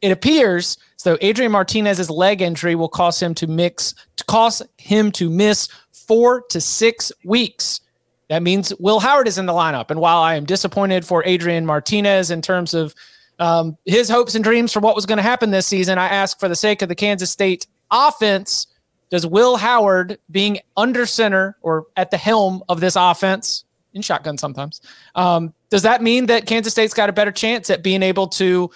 [0.00, 5.10] It appears so Adrian Martinez's leg injury will cause him to mix to cause him
[5.10, 7.80] to miss four to six weeks.
[8.28, 9.90] That means Will Howard is in the lineup.
[9.90, 12.94] And while I am disappointed for Adrian Martinez in terms of
[13.42, 16.38] um, his hopes and dreams for what was going to happen this season, I ask
[16.38, 18.68] for the sake of the Kansas State offense,
[19.10, 24.38] does Will Howard being under center or at the helm of this offense in shotgun
[24.38, 24.80] sometimes,
[25.16, 28.70] um, does that mean that Kansas State's got a better chance at being able to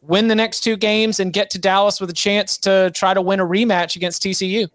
[0.00, 3.20] win the next two games and get to Dallas with a chance to try to
[3.20, 4.68] win a rematch against TCU?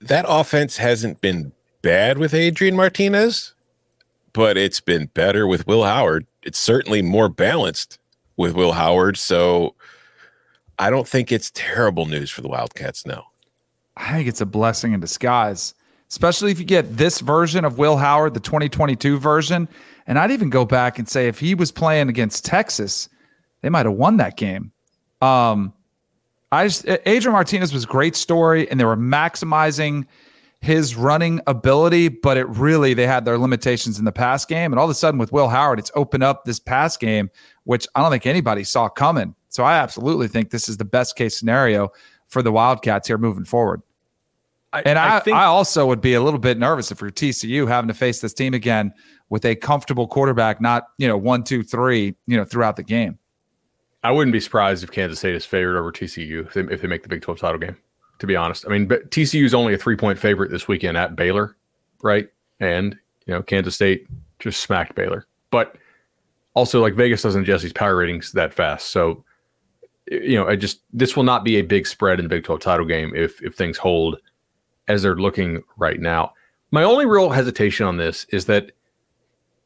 [0.00, 1.50] That offense hasn't been
[1.82, 3.54] bad with Adrian Martinez,
[4.32, 6.28] but it's been better with Will Howard.
[6.44, 7.98] It's certainly more balanced
[8.36, 9.16] with Will Howard.
[9.16, 9.74] So
[10.78, 13.26] I don't think it's terrible news for the Wildcats now.
[13.96, 15.74] I think it's a blessing in disguise,
[16.10, 19.68] especially if you get this version of Will Howard, the 2022 version.
[20.06, 23.08] And I'd even go back and say if he was playing against Texas,
[23.62, 24.72] they might have won that game.
[25.22, 25.72] Um,
[26.52, 30.06] I just Adrian Martinez was a great story, and they were maximizing
[30.64, 34.72] his running ability, but it really they had their limitations in the pass game.
[34.72, 37.30] And all of a sudden, with Will Howard, it's opened up this pass game,
[37.64, 39.34] which I don't think anybody saw coming.
[39.50, 41.90] So I absolutely think this is the best case scenario
[42.28, 43.82] for the Wildcats here moving forward.
[44.72, 47.68] I, And I, I, think also would be a little bit nervous if you're TCU
[47.68, 48.92] having to face this team again
[49.28, 53.18] with a comfortable quarterback, not you know one, two, three, you know throughout the game.
[54.02, 56.88] I wouldn't be surprised if Kansas State is favored over TCU if they, if they
[56.88, 57.76] make the Big 12 title game.
[58.20, 60.96] To be honest, I mean, but TCU is only a three point favorite this weekend
[60.96, 61.56] at Baylor,
[62.02, 62.28] right?
[62.60, 62.96] And
[63.26, 64.06] you know, Kansas State
[64.38, 65.26] just smacked Baylor.
[65.50, 65.76] But
[66.54, 69.24] also, like Vegas doesn't adjust these power ratings that fast, so
[70.10, 72.60] you know, I just this will not be a big spread in the Big 12
[72.60, 74.18] title game if if things hold
[74.88, 76.32] as they're looking right now.
[76.70, 78.72] My only real hesitation on this is that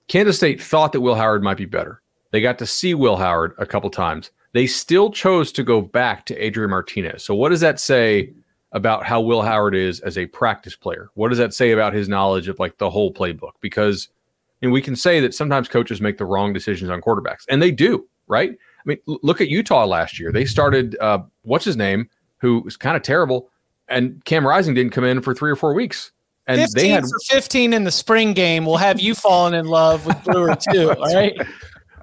[0.07, 2.03] Kansas State thought that Will Howard might be better.
[2.31, 4.31] They got to see Will Howard a couple times.
[4.53, 7.25] They still chose to go back to Adrian Martinez.
[7.25, 8.33] So, what does that say
[8.73, 11.09] about how Will Howard is as a practice player?
[11.15, 13.53] What does that say about his knowledge of like the whole playbook?
[13.61, 14.09] Because
[14.63, 17.71] and we can say that sometimes coaches make the wrong decisions on quarterbacks, and they
[17.71, 18.51] do, right?
[18.51, 20.33] I mean, l- look at Utah last year.
[20.33, 23.51] They started uh, what's his name, who was kind of terrible,
[23.89, 26.13] and Cam Rising didn't come in for three or four weeks,
[26.47, 29.67] and 15 they had for 15 in the spring game will have you falling in
[29.67, 30.91] love with Brewer too.
[30.99, 31.37] All right.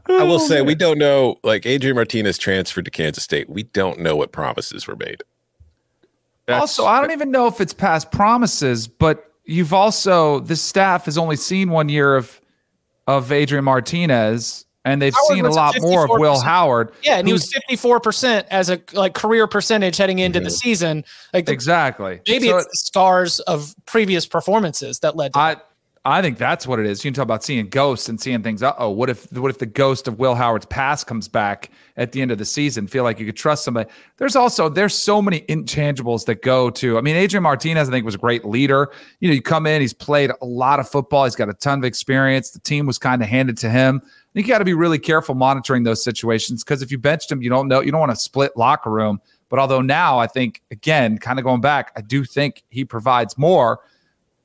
[0.07, 1.39] I will say we don't know.
[1.43, 5.23] Like Adrian Martinez transferred to Kansas State, we don't know what promises were made.
[6.47, 11.05] That's- also, I don't even know if it's past promises, but you've also the staff
[11.05, 12.39] has only seen one year of
[13.07, 16.91] of Adrian Martinez, and they've Howard seen a lot more of Will Howard.
[17.03, 21.05] Yeah, and he was 54% as a like career percentage heading into the season.
[21.33, 22.19] Like the- exactly.
[22.27, 25.55] maybe So it's the scars of previous performances that led to I
[26.07, 27.03] I think that's what it is.
[27.03, 28.61] You can talk about seeing ghosts and seeing things.
[28.61, 32.11] Uh oh, what if what if the ghost of Will Howard's past comes back at
[32.11, 32.85] the end of the season?
[32.85, 33.89] Feel like you could trust somebody.
[34.17, 36.99] There's also there's so many intangibles that go to.
[36.99, 38.91] I mean, Adrian Martinez, I think, was a great leader.
[39.19, 41.23] You know, you come in, he's played a lot of football.
[41.23, 42.51] He's got a ton of experience.
[42.51, 43.99] The team was kind of handed to him.
[44.03, 47.31] I think you got to be really careful monitoring those situations because if you benched
[47.31, 49.19] him, you don't know you don't want to split locker room.
[49.49, 53.39] But although now I think again, kind of going back, I do think he provides
[53.39, 53.79] more.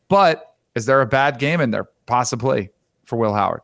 [0.09, 0.50] But
[0.81, 1.90] is there a bad game in there?
[2.07, 2.71] Possibly
[3.05, 3.61] for Will Howard.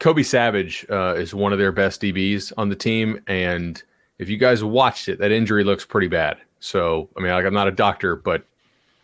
[0.00, 3.82] Kobe Savage uh, is one of their best DBs on the team, and
[4.18, 6.36] if you guys watched it, that injury looks pretty bad.
[6.60, 8.44] So, I mean, like I'm not a doctor, but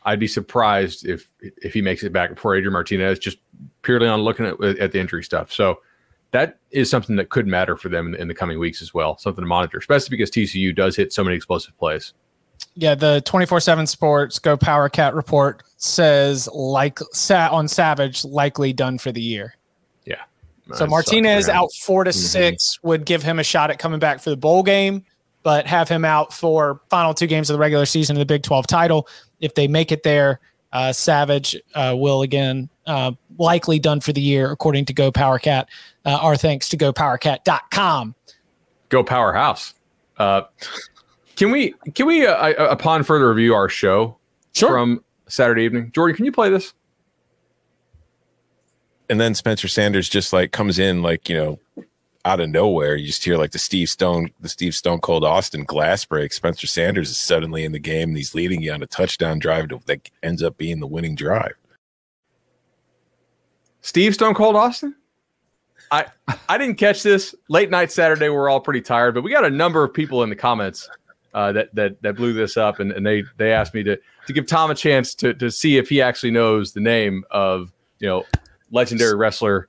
[0.04, 3.38] I'd be surprised if if he makes it back before Adrian Martinez, just
[3.80, 5.50] purely on looking at at the injury stuff.
[5.50, 5.80] So,
[6.32, 9.16] that is something that could matter for them in, in the coming weeks as well.
[9.16, 12.12] Something to monitor, especially because TCU does hit so many explosive plays.
[12.74, 18.98] Yeah, the 24/7 Sports Go Power Cat report says like sat on Savage likely done
[18.98, 19.54] for the year.
[20.06, 20.22] Yeah.
[20.72, 21.56] So That Martinez sucks for him.
[21.64, 24.62] out 4 to 6 would give him a shot at coming back for the bowl
[24.62, 25.04] game,
[25.42, 28.42] but have him out for final two games of the regular season of the Big
[28.42, 29.06] 12 title.
[29.40, 30.40] If they make it there,
[30.72, 35.38] uh, Savage uh, will again uh, likely done for the year according to Go Power
[35.38, 35.68] Cat.
[36.06, 38.14] Uh, our thanks to gopowercat.com.
[38.88, 39.74] go powerhouse.
[41.42, 44.16] Can we can we uh, uh, upon further review our show
[44.52, 44.68] Sure.
[44.68, 45.90] from Saturday evening?
[45.92, 46.72] Jordan, can you play this?
[49.10, 51.58] And then Spencer Sanders just like comes in like, you know,
[52.24, 52.94] out of nowhere.
[52.94, 56.32] You just hear like the Steve Stone, the Steve Stone Cold Austin glass break.
[56.32, 59.66] Spencer Sanders is suddenly in the game and he's leading you on a touchdown drive
[59.70, 61.54] to, that ends up being the winning drive.
[63.80, 64.94] Steve Stone Cold Austin?
[65.90, 66.06] I
[66.48, 68.28] I didn't catch this late night Saturday.
[68.28, 70.88] We're all pretty tired, but we got a number of people in the comments
[71.34, 74.32] uh, that that that blew this up, and, and they they asked me to to
[74.32, 78.08] give Tom a chance to to see if he actually knows the name of you
[78.08, 78.24] know
[78.70, 79.68] legendary wrestler.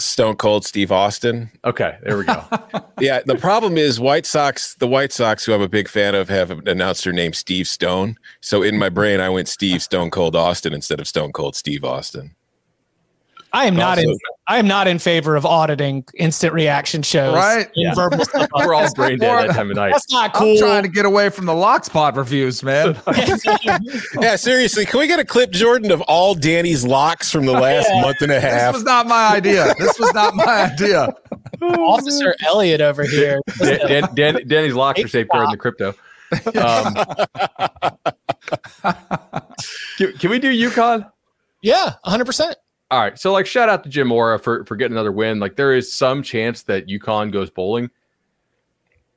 [0.00, 1.50] Stone Cold Steve Austin.
[1.64, 2.44] Okay, there we go.
[3.00, 6.28] Yeah, the problem is White Sox, the White Sox, who I'm a big fan of,
[6.28, 8.16] have announced their name Steve Stone.
[8.40, 11.84] So in my brain, I went Steve Stone Cold Austin instead of Stone Cold Steve
[11.84, 12.36] Austin.
[13.54, 14.12] I am not in
[14.48, 17.34] I am not in favor of auditing instant reaction shows.
[17.34, 17.66] Right.
[17.76, 17.94] In Yeah.
[17.94, 18.48] verbal stuff.
[18.54, 19.92] We're all brain dead that time of night.
[19.92, 20.58] That's not I'm cool.
[20.58, 22.96] trying to get away from the Lockspot reviews, man.
[24.20, 27.88] Yeah, seriously, can we get a clip, Jordan, of all Danny's locks from the last
[28.02, 28.72] month and a half?
[28.72, 29.72] this was not my idea.
[29.78, 31.08] This was not my idea.
[31.62, 33.40] Officer Elliott over here.
[33.58, 35.94] Dan, Dan, Dan, Danny's locks are safeguarding the crypto.
[36.58, 36.94] Um,
[39.98, 41.10] can, can we do UConn?
[41.62, 42.54] Yeah, 100%.
[42.90, 43.18] All right.
[43.18, 45.40] So, like, shout out to Jim Mora for, for getting another win.
[45.40, 47.90] Like, there is some chance that UConn goes bowling.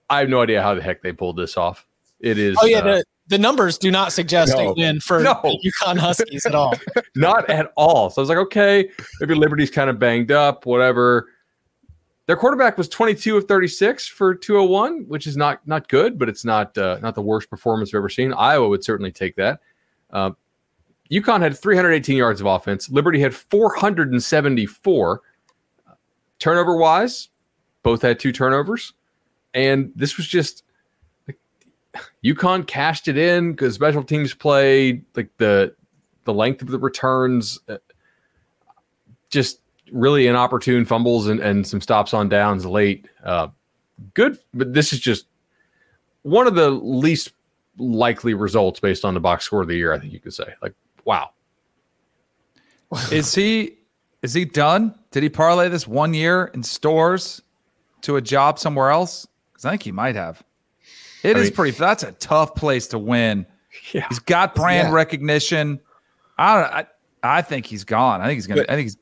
[0.09, 1.85] I have no idea how the heck they pulled this off.
[2.19, 2.79] It is Oh, yeah.
[2.79, 4.69] uh, The, the numbers do not suggest No.
[4.69, 5.39] a win for No.
[5.43, 6.73] the UConn Huskies at all.
[7.15, 8.09] not at all.
[8.09, 11.27] So I was like, okay, maybe Liberty's kind of banged up, whatever.
[12.25, 16.43] Their quarterback was 22 of 36 for 201, which is not not good, but it's
[16.43, 18.33] not uh, not the worst performance I've ever seen.
[18.33, 19.59] Iowa would certainly take that.
[20.11, 20.31] Uh,
[21.11, 22.89] UConn had 318 yards of offense.
[22.89, 25.21] Liberty had 474.
[26.39, 27.29] Turnover wise,
[27.83, 28.93] both had two turnovers,
[29.53, 30.63] and this was just
[31.27, 31.39] like,
[32.23, 35.73] UConn cashed it in because special teams played like the
[36.25, 37.77] the length of the returns, uh,
[39.31, 43.07] just really inopportune fumbles and, and some stops on downs late.
[43.23, 43.47] Uh,
[44.13, 45.25] good, but this is just
[46.21, 47.31] one of the least
[47.77, 49.93] likely results based on the box score of the year.
[49.93, 50.73] I think you could say, like,
[51.07, 51.31] wow,
[53.11, 53.73] Is he
[54.21, 54.93] is he done?
[55.11, 57.41] Did he parlay this one year in Storrs
[58.01, 59.25] to a job somewhere else?
[59.51, 60.43] Because I think he might have.
[61.23, 61.77] It I is mean- pretty.
[61.77, 63.45] That's a tough place to win.
[63.93, 64.93] yeah, He's got brand Yeah.
[64.95, 65.79] recognition.
[66.37, 66.73] I don't.
[66.73, 66.85] I,
[67.23, 68.21] I think he's gone.
[68.21, 68.61] I think he's gonna.
[68.61, 68.97] But- I think he's.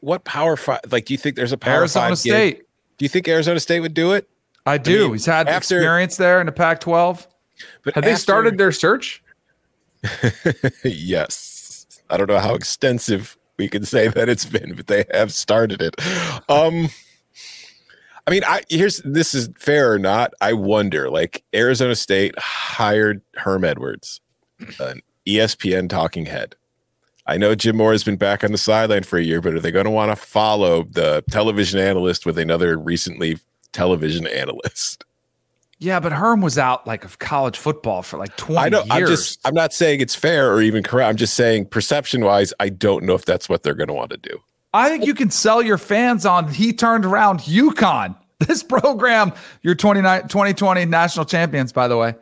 [0.00, 0.80] what power five?
[0.90, 2.56] Like, do you think there's a power Arizona five State.
[2.58, 2.64] Gig?
[2.98, 4.28] Do you think Arizona State would do it?
[4.66, 5.04] I do.
[5.04, 7.26] mean, He's had after- experience there in the Pac-12.
[7.84, 9.22] But Have they started their search?
[10.84, 11.86] yes.
[12.08, 15.82] I don't know how extensive we can say that it's been, but they have started
[15.82, 15.94] it.
[16.48, 16.88] Um
[18.26, 20.32] I mean, I here's this is fair or not.
[20.40, 24.20] I wonder, like Arizona State hired Herm Edwards,
[24.78, 26.54] an ESPN talking head.
[27.26, 29.60] I know Jim Mora has been back on the sideline for a year, but are
[29.60, 33.38] they going to want to follow the television analyst with another recently
[33.72, 35.04] television analyst?
[35.80, 38.86] Yeah, but Herm was out like of college football for like 20 I don't.
[38.86, 38.92] years.
[38.92, 39.40] I'm just.
[39.46, 41.08] I'm not saying it's fair or even correct.
[41.08, 44.10] I'm just saying perception wise, I don't know if that's what they're going to want
[44.10, 44.38] to do.
[44.74, 48.16] I think you can sell your fans on he turned around UConn.
[48.46, 52.14] This program, your 29 2020 national champions, by the way.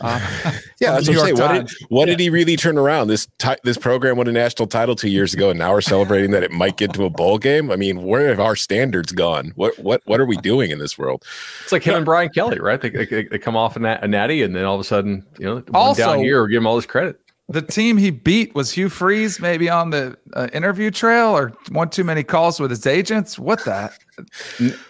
[0.00, 0.18] Uh,
[0.80, 1.38] Yeah, that's New what I'm saying.
[1.38, 1.76] What, did, Times.
[1.90, 3.08] what did he really turn around?
[3.08, 6.30] This ti- this program won a national title two years ago, and now we're celebrating
[6.30, 7.70] that it might get to a bowl game.
[7.70, 9.52] I mean, where have our standards gone?
[9.56, 11.22] What what what are we doing in this world?
[11.62, 12.80] It's like him and Brian Kelly, right?
[12.80, 15.26] They, they, they come off a, nat, a natty, and then all of a sudden,
[15.38, 17.20] you know, one Also- down here, we give him all this credit.
[17.50, 21.90] the team he beat was Hugh Freeze, maybe on the uh, interview trail or one
[21.90, 23.38] too many calls with his agents.
[23.38, 23.92] What the?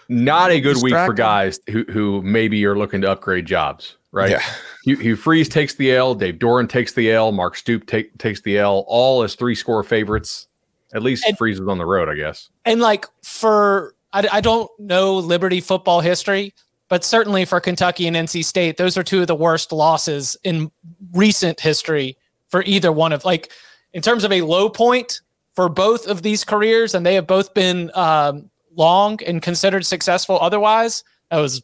[0.07, 4.31] Not a good week for guys who who maybe are looking to upgrade jobs, right?
[4.31, 4.41] Yeah.
[4.83, 6.15] Hugh, Hugh Freeze takes the L.
[6.15, 7.31] Dave Doeren takes the L.
[7.31, 8.83] Mark Stoop take, takes the L.
[8.87, 10.47] All as three score favorites.
[10.93, 12.49] At least And- Freeze was on the road, I guess.
[12.65, 16.53] And like for, I, I don't know Liberty football history,
[16.89, 20.71] but certainly for Kentucky and NC State, those are two of the worst losses in
[21.13, 22.17] recent history
[22.49, 23.49] for either one of like
[23.93, 25.21] in terms of a low point
[25.55, 30.37] for both of these careers, and they have both been um, long and considered successful.
[30.41, 31.61] Otherwise, that was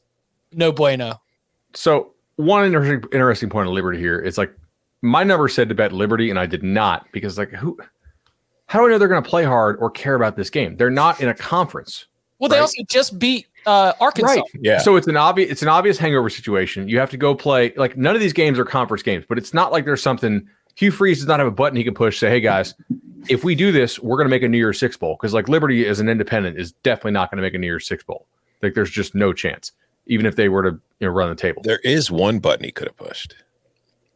[0.53, 1.21] no bueno.
[1.73, 4.55] So one interesting interesting point of Liberty here is like
[5.01, 7.77] my number said to bet Liberty, and I did not because like who?
[8.67, 10.75] How do I know they're going to play hard or care about this game?
[10.75, 12.07] They're not in a conference.
[12.39, 14.43] Well, they also just beat uh, Arkansas.
[14.59, 14.79] Yeah.
[14.79, 16.87] So it's an obvious it's an obvious hangover situation.
[16.87, 19.53] You have to go play like none of these games are conference games, but it's
[19.53, 22.19] not like there's something Hugh Freeze does not have a button he can push.
[22.19, 22.75] Say, hey guys,
[23.29, 25.49] if we do this, we're going to make a New Year's Six bowl because like
[25.49, 28.27] Liberty as an independent is definitely not going to make a New Year's Six bowl.
[28.61, 29.71] Like there's just no chance,
[30.07, 31.61] even if they were to you know run the table.
[31.63, 33.35] There is one button he could have pushed.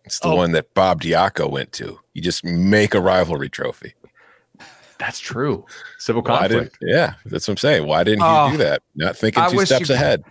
[0.04, 0.36] It's the Oh.
[0.36, 2.00] one that Bob Diaco went to.
[2.14, 3.94] You just make a rivalry trophy.
[4.98, 5.66] That's true.
[6.00, 6.78] Civil conflict.
[6.82, 7.88] yeah, that's what I'm saying.
[7.88, 8.84] Why didn't he Oh, do that?
[8.96, 10.24] Not thinking I two steps you- ahead.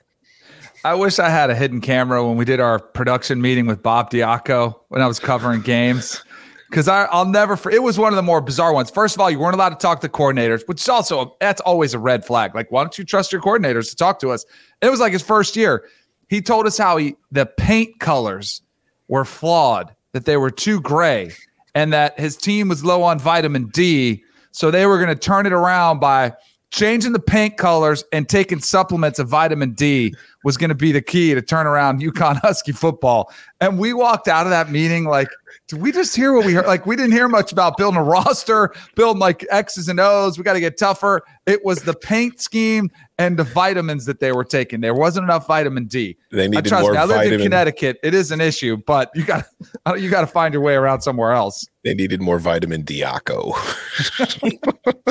[0.85, 4.11] I wish I had a hidden camera when we did our production meeting with Bob
[4.11, 6.23] Diaco when I was covering games.
[6.70, 8.90] Because I'll never, it was one of the more bizarre ones.
[8.90, 11.94] First of all, you weren't allowed to talk to coordinators, which is also, that's always
[11.94, 12.54] a red flag.
[12.54, 14.46] Like, why don't you trust your coordinators to talk to us?
[14.80, 15.85] It was like his first year.
[16.28, 18.62] He told us how he, the paint colors
[19.09, 21.33] were flawed, that they were too gray,
[21.74, 24.22] and that his team was low on vitamin D.
[24.52, 26.35] So they were going to turn it around by
[26.70, 31.02] changing the paint colors and taking supplements of vitamin D was going to be the
[31.02, 33.33] key to turn around UConn Husky football.
[33.61, 35.28] And we walked out of that meeting like,
[35.70, 36.66] did we just hear what we heard?
[36.66, 40.37] Like, we didn't hear much about building a roster, building like X's and O's.
[40.37, 41.22] We got to get tougher.
[41.46, 44.80] It was the paint scheme and the vitamins that they were taking.
[44.80, 46.16] There wasn't enough vitamin D.
[46.33, 46.98] They I needed trust more me.
[46.98, 47.40] I lived in.
[47.42, 47.98] Connecticut.
[48.02, 49.44] It is an issue, but you got
[49.98, 51.68] you got to find your way around somewhere else.
[51.85, 53.54] They needed more vitamin Diaco.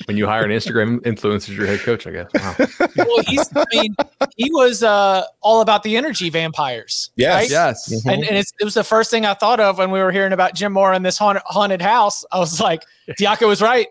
[0.07, 2.29] When you hire an Instagram influencer as your head coach, I guess.
[2.33, 2.55] Wow.
[2.97, 3.95] well, he's, I mean,
[4.35, 7.11] he was uh, all about the energy vampires.
[7.15, 7.33] Yes.
[7.35, 7.49] right?
[7.49, 8.05] Yes.
[8.05, 10.33] And, and it's, it was the first thing I thought of when we were hearing
[10.33, 12.25] about Jim Mora and this haunted, haunted house.
[12.31, 12.83] I was like,
[13.19, 13.87] Diaco was right.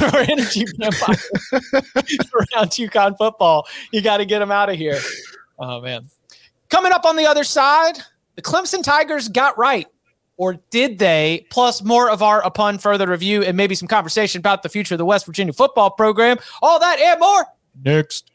[0.00, 3.66] Are energy vampires around UConn football.
[3.92, 4.98] You got to get them out of here.
[5.58, 6.08] Oh, man.
[6.68, 7.98] Coming up on the other side,
[8.36, 9.86] the Clemson Tigers got right.
[10.36, 11.46] Or did they?
[11.50, 14.98] Plus, more of our upon further review and maybe some conversation about the future of
[14.98, 16.38] the West Virginia football program.
[16.60, 17.44] All that and more
[17.84, 18.30] next.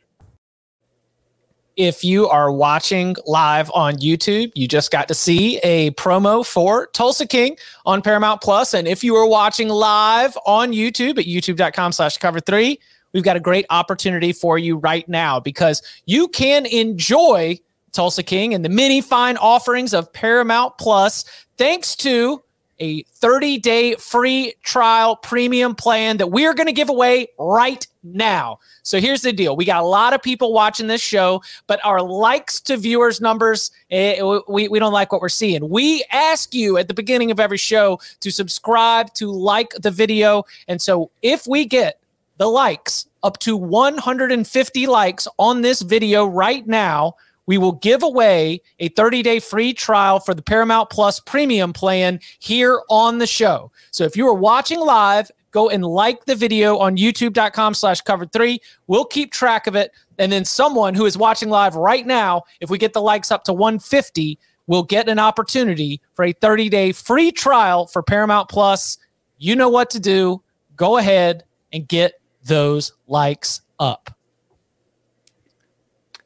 [1.80, 6.88] If you are watching live on YouTube, you just got to see a promo for
[6.88, 8.74] Tulsa King on Paramount Plus.
[8.74, 12.82] And if you are watching live on YouTube at youtube.com slash cover three,
[13.14, 17.58] we've got a great opportunity for you right now because you can enjoy
[17.94, 21.24] Tulsa King and the many fine offerings of Paramount Plus
[21.58, 22.44] thanks to
[22.80, 28.60] a 30 day free trial premium plan that we're going to give away right now.
[28.84, 32.02] So here's the deal we got a lot of people watching this show, but our
[32.02, 35.70] likes to viewers numbers, eh, we, we don't like what we're seeing.
[35.70, 40.44] We ask you at the beginning of every show to subscribe, to like the video.
[40.68, 42.00] And so if we get
[42.38, 47.16] the likes up to 150 likes on this video right now,
[47.50, 52.20] we will give away a 30 day free trial for the Paramount Plus premium plan
[52.38, 53.72] here on the show.
[53.90, 58.28] So if you are watching live, go and like the video on youtube.com slash cover
[58.28, 58.60] three.
[58.86, 59.92] We'll keep track of it.
[60.20, 63.44] And then someone who is watching live right now, if we get the likes up
[63.46, 64.38] to 150,
[64.68, 69.00] will get an opportunity for a 30 day free trial for Paramount Plus.
[69.40, 70.44] You know what to do.
[70.76, 74.19] Go ahead and get those likes up.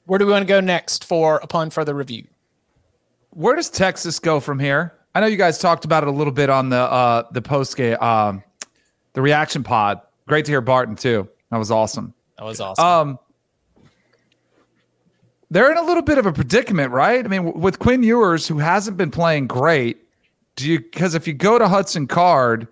[0.05, 2.27] Where do we want to go next for upon further review?
[3.31, 4.93] Where does Texas go from here?
[5.15, 7.75] I know you guys talked about it a little bit on the uh the post
[7.77, 8.43] game um
[9.13, 10.01] the reaction pod.
[10.27, 11.27] Great to hear Barton too.
[11.51, 12.13] That was awesome.
[12.37, 12.85] That was awesome.
[12.85, 13.19] Um
[15.49, 17.23] they're in a little bit of a predicament, right?
[17.23, 19.97] I mean, w- with Quinn Ewers, who hasn't been playing great,
[20.55, 22.67] do you because if you go to Hudson Card,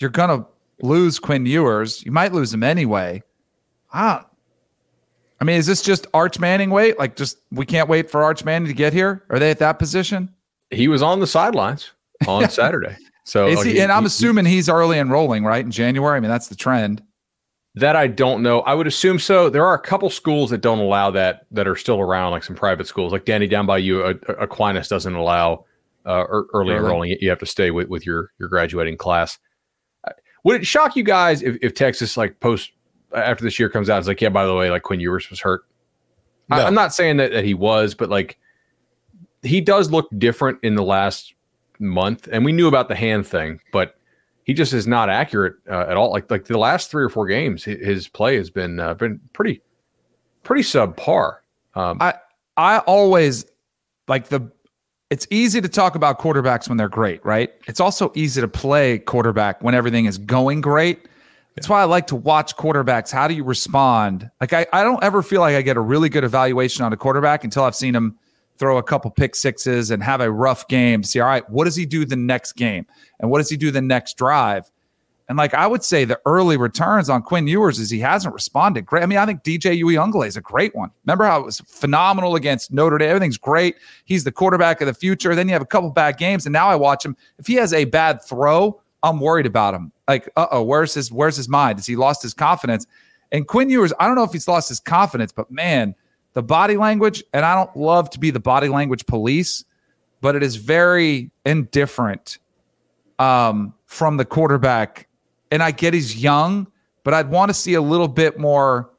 [0.00, 0.44] you're gonna
[0.82, 2.04] lose Quinn Ewers.
[2.04, 3.22] You might lose him anyway.
[3.92, 4.26] Ah,
[5.40, 6.98] I mean, is this just Arch Manning wait?
[6.98, 9.24] Like, just we can't wait for Arch Manning to get here?
[9.30, 10.34] Are they at that position?
[10.70, 11.92] He was on the sidelines
[12.26, 12.96] on Saturday.
[13.24, 15.64] So Is like, he, and I'm assuming he's early enrolling, right?
[15.64, 16.16] In January.
[16.16, 17.02] I mean, that's the trend.
[17.74, 18.60] that I don't know.
[18.62, 19.48] I would assume so.
[19.50, 22.56] There are a couple schools that don't allow that that are still around, like some
[22.56, 24.02] private schools, like Danny down by you.
[24.02, 25.66] uh, Aquinas doesn't allow
[26.06, 27.16] uh, ear- early enrolling.
[27.20, 29.38] You have to stay with, with your your graduating class.
[30.06, 30.12] Uh,
[30.44, 32.72] Would it shock you guys if, if Texas like post
[33.14, 33.98] after this year comes out?
[33.98, 35.64] It's like, yeah, by the way, like Quinn Ewers was hurt.
[36.50, 36.66] I, No.
[36.66, 38.38] I'm not saying that, that he was, but like
[39.42, 41.34] he does look different in the last
[41.78, 43.94] month, and we knew about the hand thing, but
[44.44, 46.10] he just is not accurate uh, at all.
[46.10, 49.60] Like like the last three or four games, his play has been uh, been pretty
[50.42, 51.36] pretty subpar.
[51.74, 52.14] Um, I
[52.56, 53.44] I always
[54.08, 54.50] like the
[55.10, 57.50] it's easy to talk about quarterbacks when they're great, right?
[57.66, 61.08] It's also easy to play quarterback when everything is going great.
[61.58, 63.10] That's why I like to watch quarterbacks.
[63.10, 64.30] How do you respond?
[64.40, 66.96] Like I, I don't ever feel like I get a really good evaluation on a
[66.96, 68.16] quarterback until I've seen him
[68.58, 71.02] throw a couple pick sixes and have a rough game.
[71.02, 72.86] See, all right, what does he do the next game?
[73.18, 74.70] And what does he do the next drive?
[75.28, 78.86] And like I would say, the early returns on Quinn Ewers is he hasn't responded
[78.86, 79.02] great.
[79.02, 80.92] I mean, I think DJ Uiagalelei is a great one.
[81.06, 83.08] Remember how it was phenomenal against Notre Dame?
[83.08, 83.74] Everything's great.
[84.04, 85.34] He's the quarterback of the future.
[85.34, 87.16] Then you have a couple bad games, and now I watch him.
[87.38, 89.92] If he has a bad throw, I'm worried about him.
[90.08, 91.78] Like, uh oh, where's his where's his mind?
[91.78, 92.86] Has he lost his confidence?
[93.30, 95.94] And Quinn Ewers, I don't know if he's lost his confidence, but man,
[96.32, 99.64] the body language, and I don't love to be the body language police,
[100.20, 102.38] but it is very indifferent
[103.18, 105.08] um, from the quarterback.
[105.50, 106.66] And I get he's young,
[107.04, 108.90] but I'd want to see a little bit more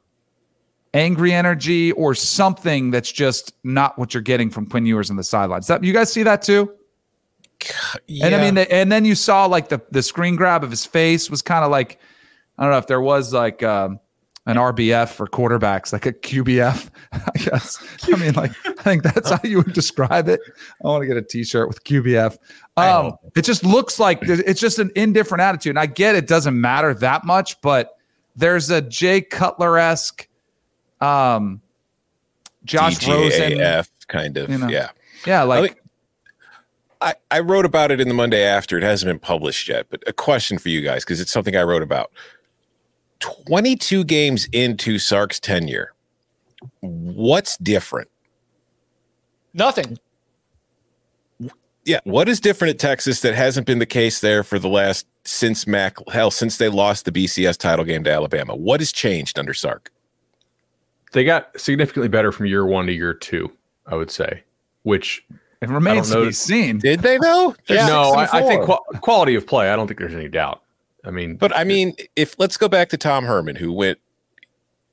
[0.93, 5.23] angry energy or something that's just not what you're getting from Quinn Ewers on the
[5.23, 5.67] sidelines.
[5.67, 6.73] That you guys see that too?
[8.07, 10.85] And I mean, the, and then you saw like the the screen grab of his
[10.85, 11.99] face was kind of like
[12.57, 13.99] I don't know if there was like um,
[14.45, 16.89] an RBF for quarterbacks, like a QBF.
[17.11, 17.77] I guess.
[18.03, 20.39] I mean, like I think that's how you would describe it.
[20.83, 22.37] I want to get a T-shirt with QBF.
[22.77, 26.59] Um, it just looks like it's just an indifferent attitude, and I get it doesn't
[26.59, 27.97] matter that much, but
[28.35, 30.27] there's a Jay Cutler esque,
[31.01, 31.61] um,
[32.63, 33.57] Josh Rosen,
[34.07, 34.49] kind of.
[34.49, 34.67] you know.
[34.69, 34.89] Yeah.
[35.25, 35.77] yeah, like.
[37.01, 38.77] Think- I, I wrote about it in the Monday after.
[38.77, 41.63] It hasn't been published yet, but a question for you guys because it's something I
[41.63, 42.11] wrote about.
[43.19, 45.93] 22 games into Sark's tenure.
[46.81, 48.09] What's different?
[49.53, 49.97] Nothing.
[51.85, 55.07] Yeah, what is different at Texas that hasn't been the case there for the last
[55.23, 58.55] since Mac hell since they lost the BCS title game to Alabama?
[58.55, 59.91] What has changed under Sark?
[61.11, 63.51] they got significantly better from year one to year two,
[63.87, 64.43] I would say.
[64.83, 65.25] Which
[65.61, 66.77] It remains to be seen.
[66.79, 67.55] Did they though?
[67.67, 68.77] They're no, I, I think four.
[68.79, 69.69] qua- quality of play.
[69.69, 70.61] I don't think there's any doubt.
[71.03, 73.99] I mean, But I mean, if let's go back to Tom Herman, who went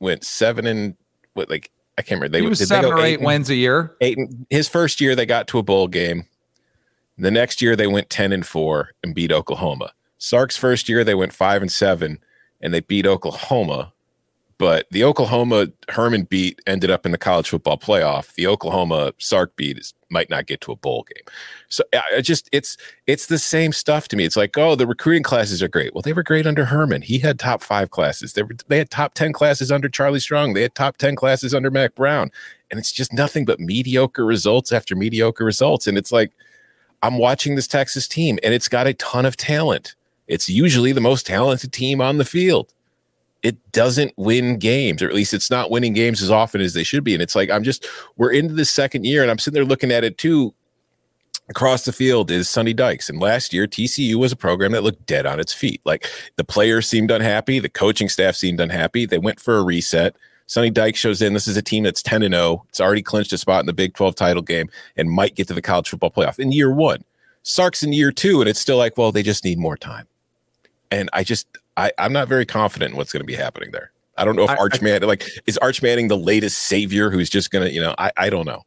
[0.00, 0.96] went seven and
[1.34, 2.36] what like I can't remember.
[2.36, 3.94] They he was did they seven go or eight and- wins a year.
[4.00, 4.18] Eight.
[4.18, 6.24] and- His first year, they got to a bowl game.
[7.18, 9.92] The next year, they went ten and four and beat Oklahoma.
[10.18, 12.18] Sark's first year, they went five and seven
[12.60, 13.92] and they beat Oklahoma.
[14.58, 18.34] But the Oklahoma Herman beat ended up in the college football playoff.
[18.34, 21.24] The Oklahoma Sark beat is, might not get to a bowl game.
[21.68, 24.24] So I just it's it's the same stuff to me.
[24.24, 25.94] It's like, oh, the recruiting classes are great.
[25.94, 27.02] Well, they were great under Herman.
[27.02, 28.32] He had top five classes.
[28.32, 30.54] They were they had top ten classes under Charlie Strong.
[30.54, 32.30] They had top ten classes under Mack Brown.
[32.70, 35.86] And it's just nothing but mediocre results after mediocre results.
[35.86, 36.32] And it's like
[37.02, 39.94] I'm watching this Texas team, and it's got a ton of talent.
[40.28, 42.72] It's usually the most talented team on the field.
[43.42, 46.82] It doesn't win games, or at least it's not winning games as often as they
[46.82, 47.14] should be.
[47.14, 49.92] And it's like I'm just we're into the second year, and I'm sitting there looking
[49.92, 50.54] at it too
[51.48, 53.08] across the field is Sonny Dykes.
[53.08, 55.80] And last year, TCU was a program that looked dead on its feet.
[55.84, 59.06] Like the players seemed unhappy, the coaching staff seemed unhappy.
[59.06, 60.16] They went for a reset.
[60.48, 61.32] Sonny Dyke shows in.
[61.32, 62.64] This is a team that's 10 and 0.
[62.68, 65.54] It's already clinched a spot in the Big 12 title game and might get to
[65.54, 67.04] the college football playoff in year one.
[67.42, 70.06] Sark's in year two, and it's still like, well, they just need more time.
[70.90, 73.92] And I just, I, I'm not very confident in what's going to be happening there.
[74.16, 77.28] I don't know if I- Arch Manning, like, is Arch Manning the latest savior who's
[77.28, 78.62] just going to, you know, I, I don't know.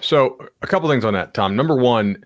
[0.00, 1.56] So a couple things on that, Tom.
[1.56, 2.24] Number one,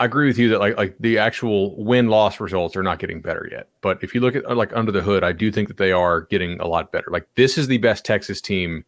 [0.00, 3.20] I agree with you that like like the actual win loss results are not getting
[3.20, 3.68] better yet.
[3.80, 6.22] But if you look at like under the hood, I do think that they are
[6.22, 7.08] getting a lot better.
[7.10, 8.84] Like this is the best Texas team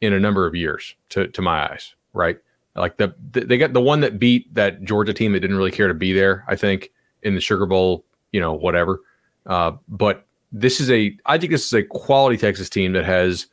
[0.00, 2.38] in a number of years to to my eyes, right?
[2.74, 5.70] Like the, the they got the one that beat that Georgia team that didn't really
[5.70, 6.90] care to be there, I think,
[7.22, 9.00] in the Sugar Bowl, you know, whatever.
[9.46, 13.46] Uh, but this is a I think this is a quality Texas team that has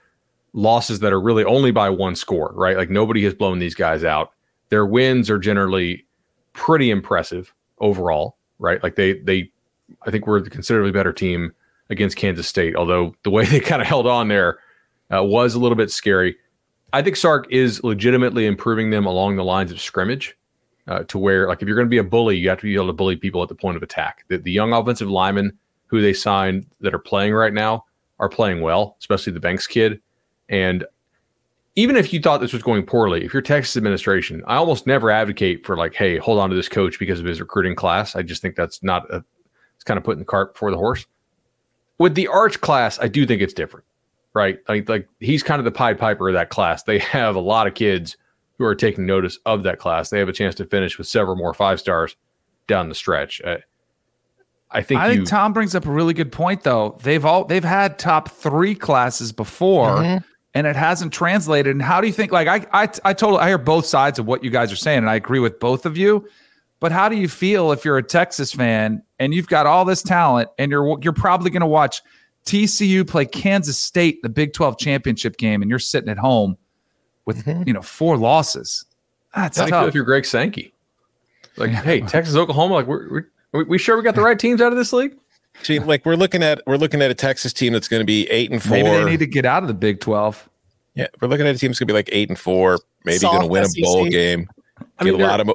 [0.54, 2.78] losses that are really only by one score, right?
[2.78, 4.34] Like nobody has blown these guys out.
[4.70, 6.06] Their wins are generally
[6.54, 8.82] pretty impressive overall, right?
[8.84, 9.52] Like they they
[10.04, 11.54] I think we're the considerably better team
[11.90, 14.60] against Kansas State, although the way they kind of held on there
[15.14, 16.36] uh, was a little bit scary.
[16.92, 20.36] I think Sark is legitimately improving them along the lines of scrimmage
[20.88, 22.74] uh, to where, like, if you're going to be a bully, you have to be
[22.74, 24.26] able to bully people at the point of attack.
[24.28, 25.58] The, the young offensive linemen
[25.90, 27.86] who they signed that are playing right now
[28.20, 30.02] are playing well, especially the Banks kid.
[30.48, 30.86] And
[31.76, 35.12] even if you thought this was going poorly, if you're Texas administration, I almost never
[35.12, 38.16] advocate for like, hey, hold on to this coach because of his recruiting class.
[38.16, 39.24] I just think that's not a,
[39.76, 41.06] it's kind of putting the cart before the horse.
[41.98, 43.86] With the Arch class, I do think it's different,
[44.34, 44.60] right?
[44.68, 46.84] Like, like he's kind of the Pied Piper of that class.
[46.84, 48.18] They have a lot of kids
[48.58, 50.10] who are taking notice of that class.
[50.10, 52.16] They have a chance to finish with several more five stars
[52.68, 53.42] down the stretch.
[53.42, 53.58] Uh,
[54.72, 56.97] I think I you, Tom brings up a really good point though.
[57.01, 60.17] They've all they've had top three classes before Mm-hmm.
[60.53, 61.72] and it hasn't translated.
[61.72, 64.28] And how do you think like I I I totally I hear both sides of
[64.28, 66.28] what you guys are saying and I agree with both of you.
[66.80, 70.01] But how do you feel if you're a Texas fan and you've got all this
[70.03, 72.01] talent and you're you're probably going to watch
[72.45, 76.57] TCU play Kansas State in the Big 12 championship game and you're sitting at home
[77.26, 78.86] with you know four losses.
[79.36, 79.88] That's How do you feel tough.
[79.89, 80.74] if you're Greg Sankey?
[81.57, 84.62] Like, hey, Texas, Oklahoma, like we're, we're we, we sure we got the right teams
[84.62, 85.16] out of this league?
[85.64, 88.30] See, like we're looking at we're looking at a Texas team that's going to be
[88.30, 88.72] eight and four.
[88.78, 90.50] Maybe they need to get out of the Big 12.
[90.95, 93.20] yeah, we're looking at a team that's going to be like eight and four, maybe
[93.20, 94.50] Soft going to win a bowl game.
[94.97, 95.52] I get mean, a lot of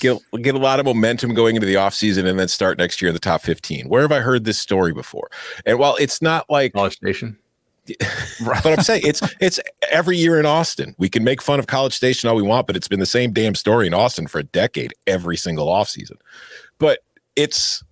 [0.00, 3.08] get get a lot of momentum going into the offseason and then start next year
[3.08, 3.88] in the top 15.
[3.88, 5.28] Where have I heard this story before?
[5.66, 7.38] And while it's not like College Station.
[8.44, 9.58] but I'm saying it's it's
[9.90, 10.94] every year in Austin.
[10.98, 13.32] We can make fun of College Station all we want, but it's been the same
[13.32, 16.14] damn story in Austin for a decade, every single offseason.
[16.78, 17.00] But
[17.36, 17.82] it's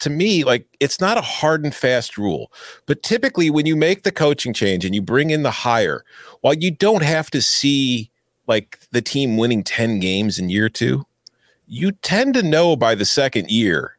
[0.00, 2.52] to me like it's not a hard and fast rule.
[2.86, 6.04] But typically when you make the coaching change and you bring in the hire,
[6.40, 8.10] while you don't have to see
[8.46, 11.04] like the team winning 10 games in year 2,
[11.66, 13.96] you tend to know by the second year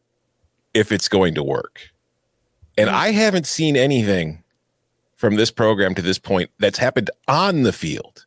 [0.73, 1.89] if it's going to work.
[2.77, 2.95] And hmm.
[2.95, 4.43] I haven't seen anything
[5.15, 8.22] from this program to this point that's happened on the field